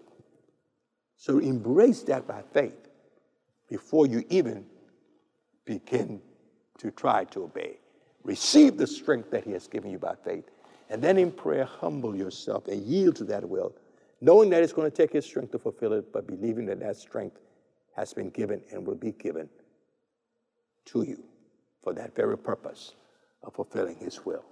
So 1.17 1.39
embrace 1.39 2.03
that 2.03 2.27
by 2.27 2.41
faith 2.53 2.89
before 3.69 4.05
you 4.05 4.23
even 4.29 4.65
begin 5.65 6.21
to 6.79 6.91
try 6.91 7.23
to 7.25 7.43
obey. 7.43 7.77
Receive 8.23 8.77
the 8.77 8.87
strength 8.87 9.31
that 9.31 9.43
He 9.43 9.51
has 9.51 9.67
given 9.67 9.91
you 9.91 9.97
by 9.97 10.15
faith. 10.23 10.45
And 10.89 11.01
then 11.01 11.17
in 11.17 11.31
prayer, 11.31 11.65
humble 11.65 12.15
yourself 12.15 12.67
and 12.67 12.83
yield 12.83 13.15
to 13.17 13.23
that 13.25 13.47
will, 13.47 13.73
knowing 14.21 14.49
that 14.51 14.61
it's 14.61 14.73
going 14.73 14.89
to 14.89 14.95
take 14.95 15.13
His 15.13 15.25
strength 15.25 15.51
to 15.53 15.59
fulfill 15.59 15.93
it, 15.93 16.11
but 16.11 16.27
believing 16.27 16.65
that 16.67 16.79
that 16.81 16.97
strength 16.97 17.39
has 17.95 18.13
been 18.13 18.29
given 18.29 18.61
and 18.71 18.85
will 18.85 18.95
be 18.95 19.11
given 19.13 19.49
to 20.85 21.03
you 21.03 21.23
for 21.83 21.93
that 21.93 22.15
very 22.15 22.37
purpose 22.37 22.93
of 23.43 23.53
fulfilling 23.53 23.97
His 23.97 24.25
will. 24.25 24.43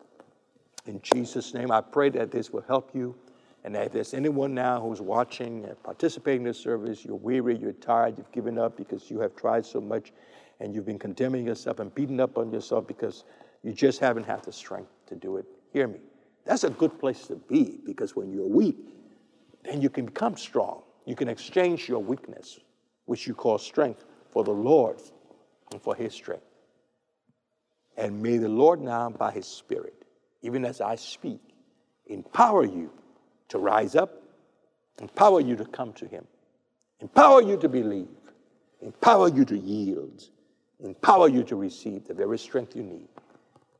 In 0.85 0.99
Jesus' 1.01 1.53
name, 1.53 1.71
I 1.71 1.81
pray 1.81 2.09
that 2.09 2.31
this 2.31 2.51
will 2.51 2.63
help 2.67 2.91
you. 2.93 3.15
And 3.63 3.75
if 3.75 3.91
there's 3.91 4.13
anyone 4.13 4.55
now 4.55 4.81
who's 4.81 5.01
watching 5.01 5.65
and 5.65 5.81
participating 5.83 6.41
in 6.41 6.47
this 6.47 6.59
service, 6.59 7.05
you're 7.05 7.15
weary, 7.15 7.55
you're 7.55 7.73
tired, 7.73 8.17
you've 8.17 8.31
given 8.31 8.57
up 8.57 8.75
because 8.75 9.11
you 9.11 9.19
have 9.19 9.35
tried 9.35 9.65
so 9.65 9.79
much 9.79 10.11
and 10.59 10.73
you've 10.73 10.85
been 10.85 10.99
condemning 10.99 11.45
yourself 11.45 11.79
and 11.79 11.93
beating 11.93 12.19
up 12.19 12.37
on 12.37 12.51
yourself 12.51 12.87
because 12.87 13.23
you 13.63 13.71
just 13.71 13.99
haven't 13.99 14.23
had 14.23 14.43
the 14.43 14.51
strength 14.51 14.89
to 15.07 15.15
do 15.15 15.37
it. 15.37 15.45
Hear 15.71 15.87
me. 15.87 15.99
That's 16.45 16.63
a 16.63 16.71
good 16.71 16.99
place 16.99 17.27
to 17.27 17.35
be 17.35 17.79
because 17.85 18.15
when 18.15 18.31
you're 18.31 18.47
weak, 18.47 18.77
then 19.63 19.81
you 19.81 19.89
can 19.89 20.05
become 20.05 20.35
strong. 20.35 20.81
You 21.05 21.15
can 21.15 21.27
exchange 21.27 21.87
your 21.87 21.99
weakness, 21.99 22.59
which 23.05 23.27
you 23.27 23.35
call 23.35 23.59
strength, 23.59 24.05
for 24.31 24.43
the 24.43 24.51
Lord 24.51 24.99
and 25.71 25.81
for 25.81 25.95
His 25.95 26.13
strength. 26.13 26.45
And 27.97 28.21
may 28.21 28.37
the 28.37 28.49
Lord 28.49 28.81
now, 28.81 29.09
by 29.09 29.31
His 29.31 29.47
Spirit, 29.47 29.93
even 30.41 30.65
as 30.65 30.81
I 30.81 30.95
speak, 30.95 31.41
empower 32.07 32.65
you 32.65 32.91
to 33.49 33.59
rise 33.59 33.95
up, 33.95 34.21
empower 34.99 35.41
you 35.41 35.55
to 35.55 35.65
come 35.65 35.93
to 35.93 36.07
Him, 36.07 36.25
empower 36.99 37.41
you 37.41 37.57
to 37.57 37.69
believe, 37.69 38.07
empower 38.81 39.29
you 39.29 39.45
to 39.45 39.57
yield, 39.57 40.29
empower 40.83 41.27
you 41.27 41.43
to 41.43 41.55
receive 41.55 42.07
the 42.07 42.13
very 42.13 42.37
strength 42.37 42.75
you 42.75 42.83
need 42.83 43.07